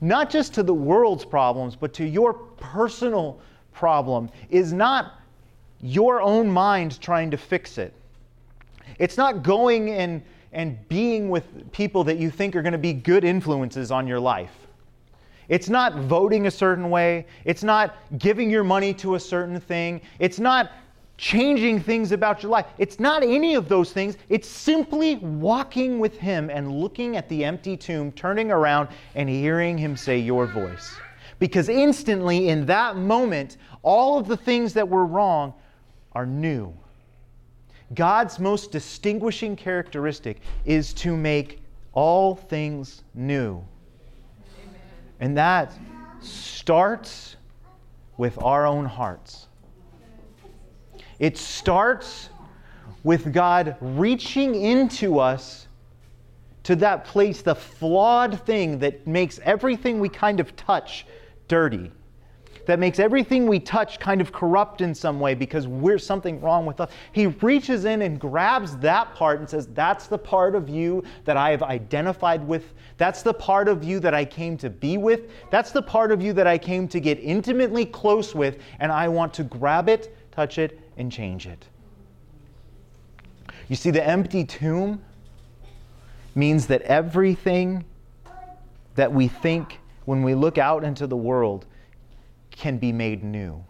not 0.00 0.30
just 0.30 0.54
to 0.54 0.62
the 0.62 0.74
world's 0.74 1.24
problems, 1.24 1.76
but 1.76 1.92
to 1.94 2.04
your 2.04 2.34
personal 2.34 3.40
problem, 3.72 4.30
is 4.48 4.72
not 4.72 5.20
your 5.80 6.20
own 6.20 6.50
mind 6.50 7.00
trying 7.00 7.30
to 7.30 7.36
fix 7.36 7.78
it. 7.78 7.94
It's 8.98 9.16
not 9.16 9.42
going 9.42 9.90
and, 9.90 10.22
and 10.52 10.88
being 10.88 11.30
with 11.30 11.72
people 11.72 12.04
that 12.04 12.18
you 12.18 12.30
think 12.30 12.56
are 12.56 12.62
going 12.62 12.72
to 12.72 12.78
be 12.78 12.92
good 12.92 13.24
influences 13.24 13.90
on 13.90 14.06
your 14.06 14.20
life. 14.20 14.52
It's 15.48 15.68
not 15.68 15.96
voting 15.96 16.46
a 16.46 16.50
certain 16.50 16.90
way. 16.90 17.26
It's 17.44 17.64
not 17.64 17.96
giving 18.18 18.50
your 18.50 18.62
money 18.62 18.94
to 18.94 19.16
a 19.16 19.20
certain 19.20 19.60
thing. 19.60 20.00
It's 20.20 20.38
not 20.38 20.70
changing 21.20 21.78
things 21.78 22.12
about 22.12 22.42
your 22.42 22.50
life. 22.50 22.64
It's 22.78 22.98
not 22.98 23.22
any 23.22 23.54
of 23.54 23.68
those 23.68 23.92
things. 23.92 24.16
It's 24.30 24.48
simply 24.48 25.16
walking 25.16 25.98
with 25.98 26.16
Him 26.16 26.48
and 26.48 26.72
looking 26.72 27.18
at 27.18 27.28
the 27.28 27.44
empty 27.44 27.76
tomb, 27.76 28.10
turning 28.12 28.50
around 28.50 28.88
and 29.14 29.28
hearing 29.28 29.76
Him 29.76 29.98
say, 29.98 30.18
Your 30.18 30.46
voice. 30.46 30.96
Because 31.38 31.68
instantly, 31.68 32.48
in 32.48 32.64
that 32.66 32.96
moment, 32.96 33.58
all 33.82 34.18
of 34.18 34.28
the 34.28 34.36
things 34.36 34.72
that 34.72 34.88
were 34.88 35.04
wrong 35.04 35.52
are 36.12 36.24
new. 36.24 36.74
God's 37.94 38.38
most 38.38 38.72
distinguishing 38.72 39.56
characteristic 39.56 40.40
is 40.64 40.94
to 40.94 41.16
make 41.16 41.60
all 41.92 42.34
things 42.34 43.02
new. 43.14 43.62
And 45.18 45.36
that 45.36 45.72
starts 46.20 47.36
with 48.16 48.42
our 48.42 48.66
own 48.66 48.86
hearts. 48.86 49.48
It 51.20 51.36
starts 51.36 52.30
with 53.04 53.32
God 53.32 53.76
reaching 53.80 54.54
into 54.54 55.20
us 55.20 55.68
to 56.62 56.76
that 56.76 57.04
place, 57.04 57.42
the 57.42 57.54
flawed 57.54 58.44
thing 58.44 58.78
that 58.80 59.06
makes 59.06 59.38
everything 59.44 60.00
we 60.00 60.08
kind 60.08 60.40
of 60.40 60.54
touch 60.56 61.06
dirty, 61.46 61.90
that 62.66 62.78
makes 62.78 62.98
everything 62.98 63.46
we 63.46 63.58
touch 63.58 63.98
kind 63.98 64.20
of 64.20 64.32
corrupt 64.32 64.80
in 64.80 64.94
some 64.94 65.20
way 65.20 65.34
because 65.34 65.66
we're 65.66 65.98
something 65.98 66.40
wrong 66.40 66.64
with 66.64 66.80
us. 66.80 66.90
He 67.12 67.26
reaches 67.26 67.84
in 67.84 68.02
and 68.02 68.20
grabs 68.20 68.76
that 68.78 69.14
part 69.14 69.40
and 69.40 69.48
says, 69.48 69.66
That's 69.68 70.06
the 70.06 70.18
part 70.18 70.54
of 70.54 70.68
you 70.68 71.02
that 71.24 71.36
I 71.36 71.50
have 71.50 71.62
identified 71.62 72.46
with. 72.46 72.72
That's 72.96 73.22
the 73.22 73.34
part 73.34 73.68
of 73.68 73.82
you 73.82 74.00
that 74.00 74.14
I 74.14 74.24
came 74.24 74.56
to 74.58 74.70
be 74.70 74.98
with. 74.98 75.30
That's 75.50 75.70
the 75.70 75.82
part 75.82 76.12
of 76.12 76.22
you 76.22 76.32
that 76.34 76.46
I 76.46 76.56
came 76.56 76.86
to 76.88 77.00
get 77.00 77.18
intimately 77.18 77.84
close 77.84 78.34
with, 78.34 78.58
and 78.78 78.92
I 78.92 79.08
want 79.08 79.34
to 79.34 79.44
grab 79.44 79.88
it, 79.88 80.14
touch 80.30 80.58
it, 80.58 80.80
and 80.96 81.10
change 81.10 81.46
it. 81.46 81.66
You 83.68 83.76
see, 83.76 83.90
the 83.90 84.06
empty 84.06 84.44
tomb 84.44 85.02
means 86.34 86.66
that 86.66 86.82
everything 86.82 87.84
that 88.94 89.12
we 89.12 89.28
think 89.28 89.78
when 90.04 90.22
we 90.22 90.34
look 90.34 90.58
out 90.58 90.84
into 90.84 91.06
the 91.06 91.16
world 91.16 91.66
can 92.50 92.78
be 92.78 92.92
made 92.92 93.22
new. 93.22 93.64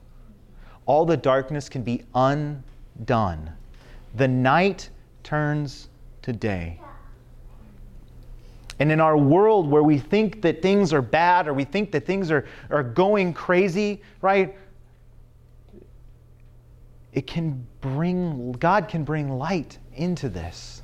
All 0.87 1.05
the 1.05 1.16
darkness 1.16 1.68
can 1.68 1.83
be 1.83 2.03
undone. 2.14 3.53
The 4.16 4.27
night 4.27 4.90
turns 5.23 5.88
to 6.23 6.33
day. 6.33 6.81
And 8.81 8.90
in 8.90 9.01
our 9.01 9.16
world 9.16 9.70
where 9.70 9.83
we 9.83 9.99
think 9.99 10.40
that 10.40 10.62
things 10.62 10.92
are 10.92 11.03
bad 11.03 11.46
or 11.46 11.53
we 11.53 11.64
think 11.64 11.92
that 11.92 12.07
things 12.07 12.31
are, 12.31 12.46
are 12.70 12.83
going 12.83 13.35
crazy, 13.35 14.01
right? 14.23 14.57
It 17.12 17.27
can 17.27 17.66
bring, 17.81 18.53
God 18.53 18.88
can 18.88 19.05
bring 19.05 19.31
light 19.31 19.79
into 19.94 20.29
this. 20.29 20.83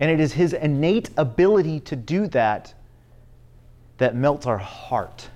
And 0.00 0.10
it 0.10 0.20
is 0.20 0.32
His 0.32 0.52
innate 0.52 1.10
ability 1.16 1.80
to 1.80 1.96
do 1.96 2.26
that 2.28 2.74
that 3.98 4.14
melts 4.14 4.46
our 4.46 4.58
heart, 4.58 5.28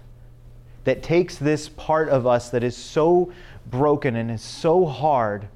that 0.84 1.02
takes 1.02 1.36
this 1.36 1.68
part 1.68 2.08
of 2.08 2.26
us 2.26 2.50
that 2.50 2.64
is 2.64 2.76
so 2.76 3.32
broken 3.70 4.16
and 4.16 4.30
is 4.30 4.42
so 4.42 4.84
hard 4.84 5.48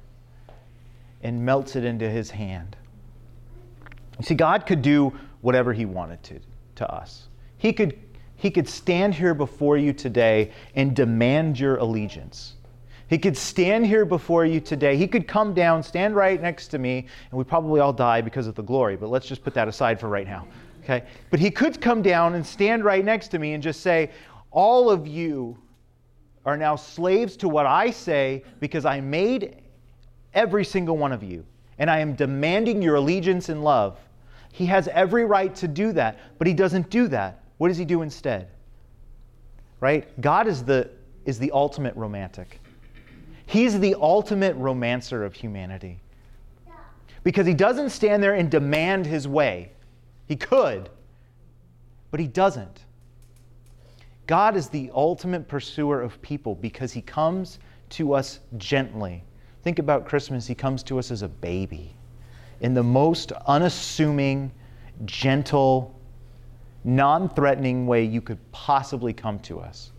and 1.21 1.45
melts 1.45 1.75
it 1.75 1.83
into 1.83 2.09
His 2.09 2.31
hand. 2.31 2.75
You 4.17 4.25
see, 4.25 4.35
God 4.35 4.65
could 4.65 4.81
do 4.81 5.13
whatever 5.41 5.73
He 5.73 5.85
wanted 5.85 6.23
to 6.23 6.39
to 6.75 6.91
us. 6.91 7.27
He 7.57 7.73
could, 7.73 7.99
he 8.35 8.49
could 8.49 8.67
stand 8.67 9.13
here 9.13 9.33
before 9.33 9.77
you 9.77 9.93
today 9.93 10.51
and 10.75 10.95
demand 10.95 11.59
your 11.59 11.77
allegiance. 11.77 12.55
He 13.11 13.17
could 13.17 13.35
stand 13.35 13.85
here 13.85 14.05
before 14.05 14.45
you 14.45 14.61
today. 14.61 14.95
He 14.95 15.05
could 15.05 15.27
come 15.27 15.53
down, 15.53 15.83
stand 15.83 16.15
right 16.15 16.41
next 16.41 16.69
to 16.69 16.77
me, 16.77 17.07
and 17.29 17.37
we 17.37 17.43
probably 17.43 17.81
all 17.81 17.91
die 17.91 18.21
because 18.21 18.47
of 18.47 18.55
the 18.55 18.61
glory, 18.61 18.95
but 18.95 19.09
let's 19.09 19.27
just 19.27 19.43
put 19.43 19.53
that 19.55 19.67
aside 19.67 19.99
for 19.99 20.07
right 20.07 20.25
now. 20.25 20.47
Okay? 20.85 21.03
But 21.29 21.41
he 21.41 21.51
could 21.51 21.81
come 21.81 22.01
down 22.01 22.35
and 22.35 22.47
stand 22.47 22.85
right 22.85 23.03
next 23.03 23.27
to 23.31 23.37
me 23.37 23.51
and 23.51 23.61
just 23.61 23.81
say, 23.81 24.11
All 24.49 24.89
of 24.89 25.07
you 25.07 25.57
are 26.45 26.55
now 26.55 26.77
slaves 26.77 27.35
to 27.37 27.49
what 27.49 27.65
I 27.65 27.91
say 27.91 28.45
because 28.61 28.85
I 28.85 29.01
made 29.01 29.57
every 30.33 30.63
single 30.63 30.95
one 30.95 31.11
of 31.11 31.21
you, 31.21 31.45
and 31.79 31.89
I 31.91 31.99
am 31.99 32.13
demanding 32.13 32.81
your 32.81 32.95
allegiance 32.95 33.49
and 33.49 33.61
love. 33.61 33.99
He 34.53 34.67
has 34.67 34.87
every 34.87 35.25
right 35.25 35.53
to 35.55 35.67
do 35.67 35.91
that, 35.91 36.17
but 36.37 36.47
he 36.47 36.53
doesn't 36.53 36.89
do 36.89 37.09
that. 37.09 37.43
What 37.57 37.67
does 37.67 37.77
he 37.77 37.83
do 37.83 38.03
instead? 38.03 38.47
Right? 39.81 40.21
God 40.21 40.47
is 40.47 40.63
the, 40.63 40.89
is 41.25 41.39
the 41.39 41.51
ultimate 41.51 41.97
romantic. 41.97 42.60
He's 43.51 43.77
the 43.81 43.95
ultimate 43.99 44.55
romancer 44.55 45.25
of 45.25 45.33
humanity. 45.33 45.99
Because 47.21 47.45
he 47.45 47.53
doesn't 47.53 47.89
stand 47.89 48.23
there 48.23 48.35
and 48.35 48.49
demand 48.49 49.05
his 49.05 49.27
way. 49.27 49.73
He 50.29 50.37
could, 50.37 50.89
but 52.11 52.21
he 52.21 52.27
doesn't. 52.27 52.85
God 54.25 54.55
is 54.55 54.69
the 54.69 54.89
ultimate 54.93 55.49
pursuer 55.49 56.01
of 56.01 56.21
people 56.21 56.55
because 56.55 56.93
he 56.93 57.01
comes 57.01 57.59
to 57.89 58.13
us 58.13 58.39
gently. 58.55 59.21
Think 59.63 59.79
about 59.79 60.05
Christmas, 60.05 60.47
he 60.47 60.55
comes 60.55 60.81
to 60.83 60.97
us 60.97 61.11
as 61.11 61.21
a 61.21 61.27
baby 61.27 61.93
in 62.61 62.73
the 62.73 62.83
most 62.83 63.33
unassuming, 63.47 64.49
gentle, 65.03 65.99
non 66.85 67.27
threatening 67.27 67.85
way 67.85 68.05
you 68.05 68.21
could 68.21 68.39
possibly 68.53 69.11
come 69.11 69.39
to 69.39 69.59
us 69.59 69.91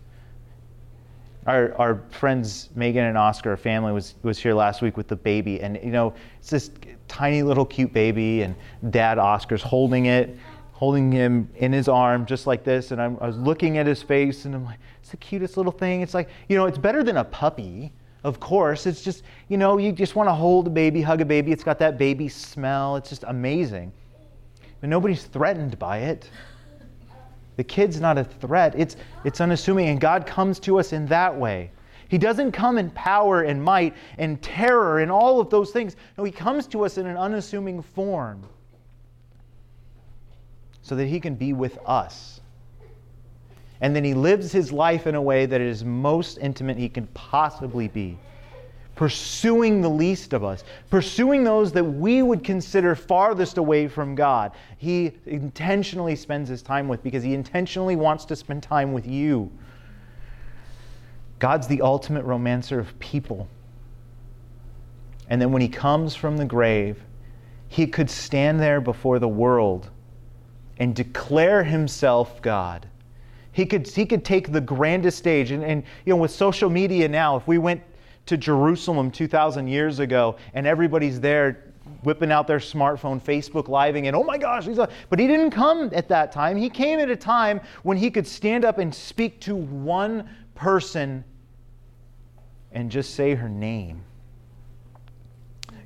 our, 1.45 1.73
our 1.75 2.03
friends 2.09 2.69
Megan 2.75 3.05
and 3.05 3.17
Oscar, 3.17 3.51
our 3.51 3.57
family 3.57 3.91
was 3.91 4.15
was 4.23 4.39
here 4.39 4.53
last 4.53 4.81
week 4.81 4.97
with 4.97 5.07
the 5.07 5.15
baby, 5.15 5.61
and 5.61 5.79
you 5.83 5.91
know 5.91 6.13
it's 6.39 6.49
this 6.49 6.71
tiny 7.07 7.43
little 7.43 7.65
cute 7.65 7.91
baby, 7.93 8.41
and 8.41 8.55
Dad 8.89 9.17
Oscar's 9.17 9.61
holding 9.61 10.05
it, 10.05 10.37
holding 10.71 11.11
him 11.11 11.49
in 11.55 11.71
his 11.73 11.87
arm 11.87 12.25
just 12.25 12.47
like 12.47 12.63
this, 12.63 12.91
and 12.91 13.01
I'm, 13.01 13.17
I 13.19 13.27
was 13.27 13.37
looking 13.37 13.77
at 13.77 13.85
his 13.85 14.01
face, 14.01 14.45
and 14.45 14.55
I'm 14.55 14.65
like, 14.65 14.79
it's 15.01 15.11
the 15.11 15.17
cutest 15.17 15.57
little 15.57 15.71
thing. 15.71 16.01
It's 16.01 16.13
like 16.13 16.29
you 16.47 16.57
know, 16.57 16.65
it's 16.65 16.77
better 16.77 17.03
than 17.03 17.17
a 17.17 17.25
puppy. 17.25 17.91
Of 18.23 18.39
course, 18.39 18.85
it's 18.85 19.01
just 19.01 19.23
you 19.49 19.57
know, 19.57 19.77
you 19.77 19.91
just 19.91 20.15
want 20.15 20.29
to 20.29 20.33
hold 20.33 20.67
a 20.67 20.69
baby, 20.69 21.01
hug 21.01 21.21
a 21.21 21.25
baby. 21.25 21.51
It's 21.51 21.63
got 21.63 21.77
that 21.79 21.97
baby 21.97 22.29
smell. 22.29 22.95
It's 22.95 23.09
just 23.09 23.25
amazing, 23.27 23.91
but 24.79 24.89
nobody's 24.89 25.23
threatened 25.23 25.77
by 25.77 25.99
it. 25.99 26.29
The 27.55 27.63
kid's 27.63 27.99
not 27.99 28.17
a 28.17 28.23
threat, 28.23 28.73
it's, 28.77 28.95
it's 29.23 29.39
unassuming, 29.39 29.89
and 29.89 30.01
God 30.01 30.25
comes 30.25 30.59
to 30.61 30.79
us 30.79 30.93
in 30.93 31.05
that 31.07 31.35
way. 31.35 31.71
He 32.07 32.17
doesn't 32.17 32.51
come 32.51 32.77
in 32.77 32.91
power 32.91 33.41
and 33.41 33.63
might 33.63 33.95
and 34.17 34.41
terror 34.41 34.99
and 34.99 35.11
all 35.11 35.39
of 35.39 35.49
those 35.49 35.71
things. 35.71 35.95
No, 36.17 36.23
He 36.23 36.31
comes 36.31 36.67
to 36.67 36.85
us 36.85 36.97
in 36.97 37.07
an 37.07 37.17
unassuming 37.17 37.81
form 37.81 38.43
so 40.81 40.95
that 40.95 41.07
He 41.07 41.19
can 41.19 41.35
be 41.35 41.53
with 41.53 41.77
us. 41.85 42.41
And 43.81 43.95
then 43.95 44.03
He 44.03 44.13
lives 44.13 44.51
His 44.51 44.71
life 44.71 45.07
in 45.07 45.15
a 45.15 45.21
way 45.21 45.45
that 45.45 45.61
is 45.61 45.83
most 45.83 46.37
intimate 46.37 46.77
He 46.77 46.89
can 46.89 47.07
possibly 47.07 47.87
be 47.87 48.17
pursuing 48.95 49.81
the 49.81 49.89
least 49.89 50.33
of 50.33 50.43
us, 50.43 50.63
pursuing 50.89 51.43
those 51.43 51.71
that 51.71 51.83
we 51.83 52.21
would 52.21 52.43
consider 52.43 52.95
farthest 52.95 53.57
away 53.57 53.87
from 53.87 54.13
God. 54.13 54.51
He 54.77 55.13
intentionally 55.25 56.15
spends 56.15 56.47
his 56.47 56.61
time 56.61 56.87
with 56.87 57.01
because 57.01 57.23
he 57.23 57.33
intentionally 57.33 57.95
wants 57.95 58.25
to 58.25 58.35
spend 58.35 58.61
time 58.61 58.93
with 58.93 59.07
you. 59.07 59.51
God's 61.39 61.67
the 61.67 61.81
ultimate 61.81 62.23
romancer 62.23 62.79
of 62.79 62.97
people. 62.99 63.47
And 65.29 65.41
then 65.41 65.51
when 65.51 65.61
he 65.61 65.69
comes 65.69 66.15
from 66.15 66.37
the 66.37 66.45
grave, 66.45 67.03
he 67.69 67.87
could 67.87 68.09
stand 68.09 68.59
there 68.59 68.79
before 68.79 69.17
the 69.17 69.27
world 69.27 69.89
and 70.77 70.95
declare 70.95 71.63
himself 71.63 72.41
God. 72.41 72.87
He 73.51 73.65
could, 73.65 73.87
he 73.87 74.05
could 74.05 74.23
take 74.23 74.51
the 74.51 74.61
grandest 74.61 75.17
stage. 75.17 75.51
And, 75.51 75.63
and 75.63 75.83
you 76.05 76.13
know, 76.13 76.17
with 76.17 76.31
social 76.31 76.69
media 76.69 77.07
now, 77.07 77.35
if 77.35 77.47
we 77.47 77.57
went 77.57 77.81
to 78.25 78.37
Jerusalem 78.37 79.11
2,000 79.11 79.67
years 79.67 79.99
ago, 79.99 80.37
and 80.53 80.65
everybody's 80.65 81.19
there 81.19 81.73
whipping 82.03 82.31
out 82.31 82.47
their 82.47 82.59
smartphone, 82.59 83.21
Facebook 83.21 83.67
living, 83.67 84.07
and 84.07 84.15
oh 84.15 84.23
my 84.23 84.37
gosh, 84.37 84.65
he's 84.65 84.77
a, 84.77 84.89
but 85.09 85.19
he 85.19 85.27
didn't 85.27 85.51
come 85.51 85.89
at 85.93 86.07
that 86.07 86.31
time. 86.31 86.57
He 86.57 86.69
came 86.69 86.99
at 86.99 87.09
a 87.09 87.15
time 87.15 87.61
when 87.83 87.97
he 87.97 88.09
could 88.09 88.27
stand 88.27 88.65
up 88.65 88.77
and 88.77 88.93
speak 88.93 89.39
to 89.41 89.55
one 89.55 90.29
person 90.55 91.23
and 92.71 92.89
just 92.89 93.15
say 93.15 93.35
her 93.35 93.49
name. 93.49 94.03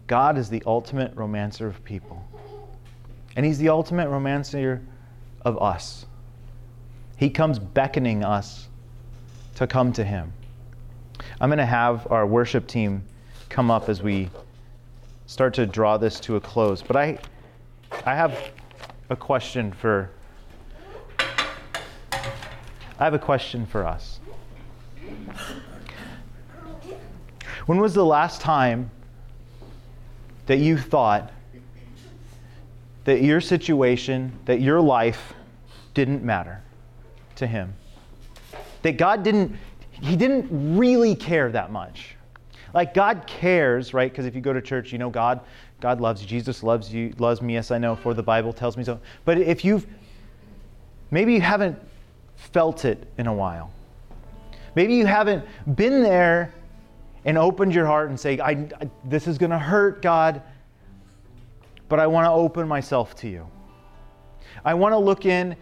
God 0.07 0.37
is 0.37 0.49
the 0.49 0.63
ultimate 0.65 1.13
romancer 1.15 1.67
of 1.67 1.83
people. 1.83 2.25
And 3.35 3.45
he's 3.45 3.57
the 3.57 3.69
ultimate 3.69 4.09
romancer 4.09 4.81
of 5.41 5.61
us. 5.61 6.05
He 7.17 7.29
comes 7.29 7.59
beckoning 7.59 8.23
us 8.23 8.67
to 9.55 9.67
come 9.67 9.91
to 9.93 10.03
him. 10.03 10.31
I'm 11.39 11.49
going 11.49 11.59
to 11.59 11.65
have 11.65 12.11
our 12.11 12.25
worship 12.25 12.65
team 12.67 13.03
come 13.49 13.69
up 13.69 13.89
as 13.89 14.01
we 14.01 14.29
start 15.27 15.53
to 15.55 15.67
draw 15.67 15.97
this 15.97 16.19
to 16.21 16.35
a 16.35 16.41
close. 16.41 16.81
But 16.81 16.95
I, 16.95 17.19
I 18.05 18.15
have 18.15 18.51
a 19.09 19.15
question 19.15 19.71
for. 19.71 20.09
I 22.99 23.03
have 23.03 23.13
a 23.13 23.19
question 23.19 23.67
for 23.67 23.85
us. 23.85 24.19
When 27.67 27.79
was 27.79 27.93
the 27.93 28.05
last 28.05 28.41
time 28.41 28.89
that 30.47 30.57
you 30.57 30.77
thought 30.77 31.31
that 33.03 33.21
your 33.21 33.39
situation, 33.39 34.37
that 34.45 34.61
your 34.61 34.81
life 34.81 35.33
didn't 35.93 36.23
matter 36.23 36.63
to 37.35 37.45
Him? 37.45 37.75
That 38.81 38.97
God 38.97 39.21
didn't, 39.21 39.55
He 40.01 40.15
didn't 40.15 40.77
really 40.77 41.15
care 41.15 41.51
that 41.51 41.71
much. 41.71 42.15
Like 42.73 42.93
God 42.93 43.25
cares, 43.25 43.93
right? 43.93 44.11
Because 44.11 44.25
if 44.25 44.35
you 44.35 44.41
go 44.41 44.53
to 44.53 44.61
church, 44.61 44.91
you 44.91 44.97
know 44.97 45.09
God, 45.09 45.41
God 45.79 46.01
loves 46.01 46.21
you. 46.21 46.27
Jesus 46.27 46.63
loves 46.63 46.93
you, 46.93 47.13
loves 47.17 47.41
me. 47.41 47.53
Yes, 47.53 47.71
I 47.71 47.77
know, 47.77 47.95
for 47.95 48.13
the 48.13 48.23
Bible 48.23 48.53
tells 48.53 48.77
me 48.77 48.83
so. 48.83 48.99
But 49.25 49.37
if 49.37 49.65
you've 49.65 49.87
maybe 51.11 51.33
you 51.33 51.41
haven't 51.41 51.79
felt 52.35 52.85
it 52.85 53.07
in 53.17 53.27
a 53.27 53.33
while. 53.33 53.71
Maybe 54.75 54.93
you 54.93 55.05
haven't 55.05 55.43
been 55.75 56.03
there 56.03 56.53
and 57.25 57.37
opened 57.37 57.73
your 57.73 57.85
heart 57.85 58.09
and 58.09 58.19
say, 58.19 58.39
I, 58.39 58.51
I 58.51 58.89
this 59.05 59.27
is 59.27 59.37
going 59.37 59.49
to 59.49 59.59
hurt, 59.59 60.01
God, 60.01 60.41
but 61.89 61.99
I 61.99 62.07
want 62.07 62.25
to 62.25 62.31
open 62.31 62.67
myself 62.67 63.15
to 63.15 63.27
you. 63.27 63.47
I 64.63 64.73
want 64.73 64.93
to 64.93 64.97
look 64.97 65.25
in 65.25 65.55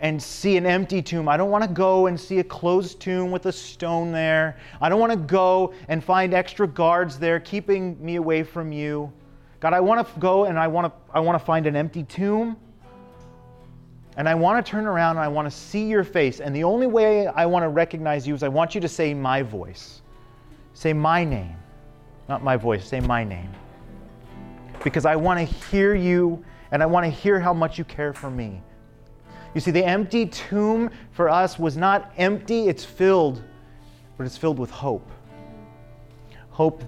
and 0.00 0.20
see 0.22 0.56
an 0.56 0.66
empty 0.66 1.02
tomb. 1.02 1.28
I 1.28 1.36
don't 1.36 1.50
want 1.50 1.62
to 1.62 1.70
go 1.70 2.06
and 2.06 2.18
see 2.18 2.38
a 2.38 2.44
closed 2.44 3.00
tomb 3.00 3.30
with 3.30 3.46
a 3.46 3.52
stone 3.52 4.12
there. 4.12 4.56
I 4.80 4.88
don't 4.88 4.98
want 4.98 5.12
to 5.12 5.18
go 5.18 5.74
and 5.88 6.02
find 6.02 6.32
extra 6.32 6.66
guards 6.66 7.18
there 7.18 7.38
keeping 7.38 8.02
me 8.04 8.16
away 8.16 8.42
from 8.42 8.72
you. 8.72 9.12
God, 9.60 9.74
I 9.74 9.80
want 9.80 10.06
to 10.06 10.20
go 10.20 10.46
and 10.46 10.58
I 10.58 10.66
want 10.66 10.86
to 10.86 10.92
I 11.14 11.20
want 11.20 11.38
to 11.38 11.44
find 11.44 11.66
an 11.66 11.76
empty 11.76 12.02
tomb. 12.04 12.56
And 14.16 14.28
I 14.28 14.34
want 14.34 14.64
to 14.64 14.68
turn 14.70 14.86
around 14.86 15.16
and 15.16 15.24
I 15.24 15.28
want 15.28 15.46
to 15.46 15.56
see 15.56 15.86
your 15.86 16.02
face. 16.02 16.40
And 16.40 16.56
the 16.56 16.64
only 16.64 16.86
way 16.86 17.26
I 17.28 17.46
want 17.46 17.62
to 17.62 17.68
recognize 17.68 18.26
you 18.26 18.34
is 18.34 18.42
I 18.42 18.48
want 18.48 18.74
you 18.74 18.80
to 18.80 18.88
say 18.88 19.14
my 19.14 19.42
voice. 19.42 20.02
Say 20.72 20.92
my 20.92 21.24
name. 21.24 21.56
Not 22.28 22.42
my 22.42 22.56
voice, 22.56 22.86
say 22.86 23.00
my 23.00 23.22
name. 23.22 23.50
Because 24.82 25.04
I 25.04 25.14
want 25.14 25.38
to 25.38 25.44
hear 25.70 25.94
you 25.94 26.42
and 26.72 26.82
I 26.82 26.86
want 26.86 27.04
to 27.04 27.10
hear 27.10 27.38
how 27.38 27.52
much 27.52 27.78
you 27.78 27.84
care 27.84 28.12
for 28.12 28.30
me. 28.30 28.62
You 29.54 29.60
see, 29.60 29.70
the 29.70 29.84
empty 29.84 30.26
tomb 30.26 30.90
for 31.12 31.28
us 31.28 31.58
was 31.58 31.76
not 31.76 32.12
empty, 32.16 32.68
it's 32.68 32.84
filled, 32.84 33.42
but 34.16 34.24
it's 34.26 34.36
filled 34.36 34.58
with 34.58 34.70
hope. 34.70 35.10
Hope 36.50 36.84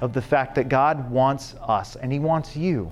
of 0.00 0.12
the 0.12 0.20
fact 0.20 0.54
that 0.56 0.68
God 0.68 1.10
wants 1.10 1.54
us 1.62 1.96
and 1.96 2.12
He 2.12 2.18
wants 2.18 2.56
you. 2.56 2.90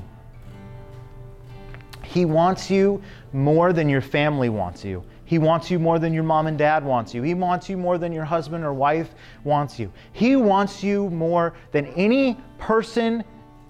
He 2.03 2.25
wants 2.25 2.71
you 2.71 3.03
more 3.33 3.73
than 3.73 3.89
your 3.89 4.01
family 4.01 4.49
wants 4.49 4.85
you. 4.85 5.05
He 5.25 5.39
wants 5.39 5.71
you 5.71 5.79
more 5.79 6.01
than 6.01 6.13
your 6.13 6.25
mom 6.25 6.49
and 6.49 6.59
dad 6.59 6.85
wants 6.85 7.15
you. 7.15 7.23
He 7.23 7.35
wants 7.35 7.69
you 7.69 7.77
more 7.77 7.99
than 7.99 8.13
your 8.13 8.25
husband 8.25 8.65
or 8.65 8.73
wife 8.73 9.15
wants 9.45 9.79
you. 9.79 9.93
He 10.13 10.35
wants 10.35 10.83
you 10.83 11.09
more 11.11 11.55
than 11.71 11.87
any 11.95 12.37
person 12.59 13.23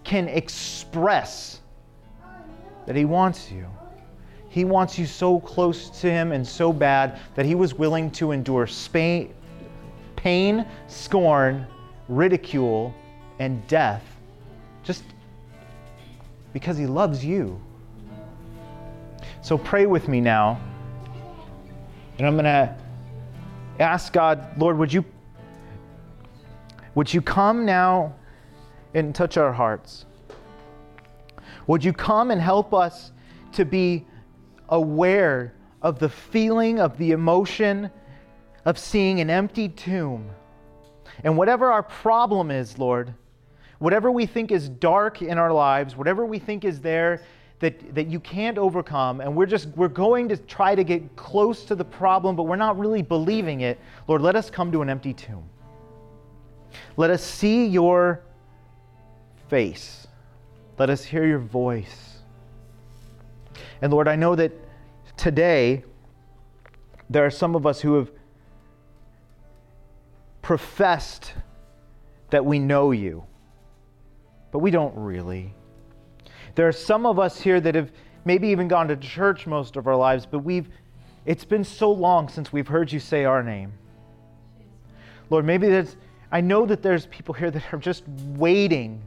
can 0.05 0.29
express 0.29 1.61
that 2.87 2.97
He 2.97 3.05
wants 3.05 3.51
you. 3.51 3.67
He 4.51 4.64
wants 4.64 4.98
you 4.98 5.07
so 5.07 5.38
close 5.38 5.88
to 6.01 6.11
Him 6.11 6.32
and 6.32 6.46
so 6.46 6.72
bad 6.72 7.20
that 7.36 7.46
He 7.46 7.55
was 7.55 7.72
willing 7.72 8.11
to 8.12 8.32
endure 8.32 8.68
pain, 10.16 10.66
scorn, 10.88 11.66
ridicule, 12.09 12.92
and 13.38 13.66
death 13.68 14.05
just 14.82 15.05
because 16.53 16.76
He 16.76 16.86
loves 16.86 17.24
you. 17.24 17.61
So 19.40 19.57
pray 19.57 19.86
with 19.86 20.09
me 20.09 20.20
now. 20.20 20.61
And 22.18 22.26
I'm 22.26 22.34
going 22.34 22.44
to 22.44 22.76
ask 23.78 24.12
God, 24.12 24.46
Lord, 24.59 24.76
would 24.76 24.92
you 24.92 25.05
would 26.96 27.14
you 27.14 27.22
come 27.22 27.64
now 27.64 28.14
and 28.94 29.14
touch 29.14 29.36
our 29.36 29.53
hearts? 29.53 30.07
Would 31.68 31.84
you 31.84 31.92
come 31.92 32.32
and 32.32 32.40
help 32.40 32.74
us 32.74 33.12
to 33.53 33.64
be 33.64 34.05
aware 34.71 35.55
of 35.83 35.99
the 35.99 36.09
feeling, 36.09 36.81
of 36.81 36.97
the 36.99 37.12
emotion 37.12 37.91
of 38.64 38.79
seeing 38.79 39.21
an 39.21 39.31
empty 39.31 39.68
tomb? 39.68 40.31
And 41.25 41.37
whatever 41.37 41.71
our 41.71 41.83
problem 41.83 42.51
is, 42.51 42.79
Lord, 42.79 43.14
whatever 43.79 44.11
we 44.11 44.27
think 44.27 44.53
is 44.53 44.68
dark 44.68 45.23
in 45.23 45.39
our 45.39 45.53
lives, 45.53 45.97
whatever 45.97 46.25
we 46.25 46.39
think 46.39 46.64
is 46.64 46.81
there 46.81 47.23
that, 47.59 47.95
that 47.95 48.07
you 48.07 48.21
can't 48.21 48.57
overcome, 48.57 49.21
and 49.21 49.37
we're 49.37 49.47
just 49.47 49.68
we're 49.77 49.89
going 49.89 50.29
to 50.29 50.37
try 50.37 50.75
to 50.75 50.83
get 50.83 51.14
close 51.16 51.64
to 51.66 51.75
the 51.75 51.85
problem, 51.85 52.37
but 52.37 52.45
we're 52.45 52.57
not 52.57 52.79
really 52.79 53.03
believing 53.03 53.61
it, 53.61 53.79
Lord, 54.09 54.23
let 54.23 54.35
us 54.37 54.49
come 54.49 54.73
to 54.73 54.81
an 54.81 54.89
empty 54.89 55.12
tomb. 55.12 55.45
Let 56.97 57.11
us 57.11 57.23
see 57.23 57.66
your 57.66 58.23
face. 59.49 60.07
Let 60.79 60.89
us 60.89 61.05
hear 61.05 61.27
your 61.27 61.41
voice. 61.41 62.10
And 63.83 63.93
Lord, 63.93 64.09
I 64.09 64.16
know 64.16 64.35
that 64.37 64.53
today 65.16 65.85
there 67.09 67.24
are 67.24 67.31
some 67.31 67.55
of 67.55 67.66
us 67.66 67.81
who 67.81 67.95
have 67.95 68.11
professed 70.43 71.35
that 72.31 72.45
we 72.45 72.59
know 72.59 72.93
you, 72.93 73.24
but 74.53 74.59
we 74.59 74.70
don't 74.70 74.95
really. 74.97 75.55
There 76.55 76.68
are 76.68 76.72
some 76.72 77.07
of 77.07 77.18
us 77.18 77.41
here 77.41 77.61
that 77.61 77.74
have 77.74 77.91
maybe 78.24 78.49
even 78.49 78.68
gone 78.68 78.89
to 78.89 78.97
church 78.97 79.47
most 79.47 79.76
of 79.76 79.87
our 79.87 79.97
lives, 79.97 80.26
but 80.26 80.41
we've 80.41 80.68
it's 81.26 81.45
been 81.45 81.64
so 81.64 81.93
long 81.93 82.28
since 82.28 82.53
we've 82.53 82.68
heard 82.68 82.91
you 82.91 82.99
say 82.99 83.24
our 83.24 83.43
name. 83.43 83.72
Lord, 85.28 85.45
maybe 85.45 85.68
there's 85.68 85.97
I 86.33 86.41
know 86.41 86.64
that 86.66 86.83
there's 86.83 87.07
people 87.07 87.35
here 87.35 87.51
that 87.51 87.72
are 87.72 87.78
just 87.78 88.05
waiting 88.09 89.03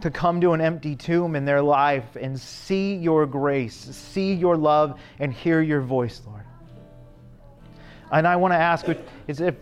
to 0.00 0.10
come 0.10 0.40
to 0.40 0.52
an 0.52 0.60
empty 0.60 0.94
tomb 0.94 1.36
in 1.36 1.44
their 1.44 1.62
life 1.62 2.16
and 2.20 2.38
see 2.38 2.94
your 2.94 3.26
grace, 3.26 3.74
see 3.74 4.34
your 4.34 4.56
love, 4.56 5.00
and 5.18 5.32
hear 5.32 5.62
your 5.62 5.80
voice, 5.80 6.20
Lord. 6.26 6.44
And 8.12 8.26
I 8.26 8.36
want 8.36 8.52
to 8.52 8.58
ask 8.58 8.86
is 9.26 9.40
if 9.40 9.54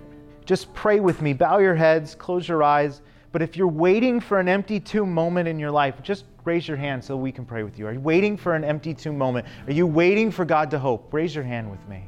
just 0.44 0.72
pray 0.74 1.00
with 1.00 1.22
me, 1.22 1.32
bow 1.32 1.58
your 1.58 1.74
heads, 1.74 2.14
close 2.14 2.46
your 2.46 2.62
eyes. 2.62 3.00
But 3.32 3.42
if 3.42 3.56
you're 3.56 3.66
waiting 3.66 4.20
for 4.20 4.38
an 4.38 4.48
empty 4.48 4.78
tomb 4.78 5.12
moment 5.12 5.48
in 5.48 5.58
your 5.58 5.70
life, 5.70 5.94
just 6.02 6.24
raise 6.44 6.68
your 6.68 6.76
hand 6.76 7.02
so 7.02 7.16
we 7.16 7.32
can 7.32 7.44
pray 7.44 7.62
with 7.62 7.78
you. 7.78 7.86
Are 7.86 7.92
you 7.92 8.00
waiting 8.00 8.36
for 8.36 8.54
an 8.54 8.64
empty 8.64 8.94
tomb 8.94 9.16
moment? 9.16 9.46
Are 9.66 9.72
you 9.72 9.86
waiting 9.86 10.30
for 10.30 10.44
God 10.44 10.70
to 10.72 10.78
hope? 10.78 11.12
Raise 11.12 11.34
your 11.34 11.44
hand 11.44 11.70
with 11.70 11.86
me. 11.88 12.04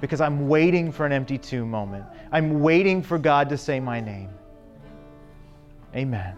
Because 0.00 0.20
I'm 0.20 0.48
waiting 0.48 0.90
for 0.90 1.04
an 1.04 1.12
empty 1.12 1.38
tomb 1.38 1.70
moment. 1.70 2.04
I'm 2.30 2.60
waiting 2.60 3.02
for 3.02 3.18
God 3.18 3.48
to 3.50 3.58
say 3.58 3.80
my 3.80 4.00
name. 4.00 4.30
Amen. 5.94 6.36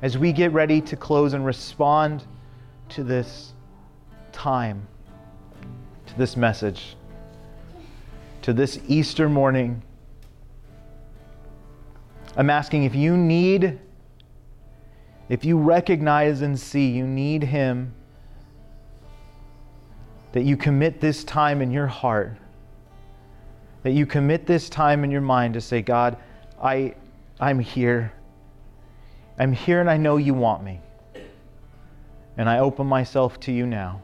As 0.00 0.16
we 0.16 0.32
get 0.32 0.52
ready 0.52 0.80
to 0.82 0.96
close 0.96 1.32
and 1.32 1.44
respond 1.44 2.24
to 2.90 3.02
this 3.02 3.52
time, 4.30 4.86
to 6.06 6.16
this 6.16 6.36
message, 6.36 6.96
to 8.42 8.52
this 8.52 8.78
Easter 8.86 9.28
morning, 9.28 9.82
I'm 12.36 12.48
asking 12.48 12.84
if 12.84 12.94
you 12.94 13.16
need, 13.16 13.80
if 15.28 15.44
you 15.44 15.58
recognize 15.58 16.42
and 16.42 16.58
see 16.58 16.90
you 16.90 17.04
need 17.04 17.42
Him, 17.42 17.92
that 20.30 20.44
you 20.44 20.56
commit 20.56 21.00
this 21.00 21.24
time 21.24 21.60
in 21.60 21.72
your 21.72 21.88
heart, 21.88 22.36
that 23.82 23.90
you 23.90 24.06
commit 24.06 24.46
this 24.46 24.68
time 24.68 25.02
in 25.02 25.10
your 25.10 25.20
mind 25.20 25.54
to 25.54 25.60
say, 25.60 25.82
God, 25.82 26.16
I, 26.62 26.94
I'm 27.40 27.58
here. 27.58 28.12
I'm 29.38 29.52
here 29.52 29.80
and 29.80 29.88
I 29.88 29.96
know 29.96 30.16
you 30.16 30.34
want 30.34 30.64
me. 30.64 30.80
And 32.36 32.48
I 32.48 32.58
open 32.58 32.86
myself 32.86 33.38
to 33.40 33.52
you 33.52 33.66
now. 33.66 34.02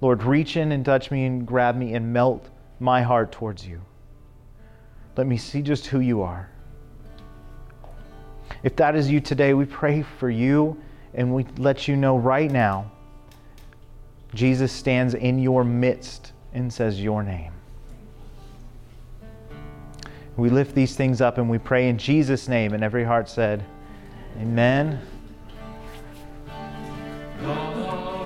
Lord, 0.00 0.22
reach 0.22 0.56
in 0.56 0.72
and 0.72 0.84
touch 0.84 1.10
me 1.10 1.24
and 1.24 1.46
grab 1.46 1.76
me 1.76 1.94
and 1.94 2.12
melt 2.12 2.48
my 2.80 3.02
heart 3.02 3.32
towards 3.32 3.66
you. 3.66 3.80
Let 5.16 5.26
me 5.26 5.36
see 5.36 5.62
just 5.62 5.86
who 5.86 6.00
you 6.00 6.22
are. 6.22 6.48
If 8.62 8.76
that 8.76 8.96
is 8.96 9.10
you 9.10 9.20
today, 9.20 9.54
we 9.54 9.64
pray 9.64 10.02
for 10.02 10.30
you 10.30 10.80
and 11.14 11.34
we 11.34 11.44
let 11.58 11.86
you 11.88 11.96
know 11.96 12.16
right 12.16 12.50
now 12.50 12.90
Jesus 14.34 14.72
stands 14.72 15.14
in 15.14 15.38
your 15.38 15.62
midst 15.62 16.32
and 16.54 16.72
says 16.72 17.00
your 17.00 17.22
name. 17.22 17.52
We 20.36 20.48
lift 20.48 20.74
these 20.74 20.96
things 20.96 21.20
up 21.20 21.36
and 21.36 21.50
we 21.50 21.58
pray 21.58 21.88
in 21.88 21.98
Jesus' 21.98 22.48
name, 22.48 22.72
and 22.72 22.82
every 22.82 23.04
heart 23.04 23.28
said, 23.28 23.62
Amen. 24.40 24.98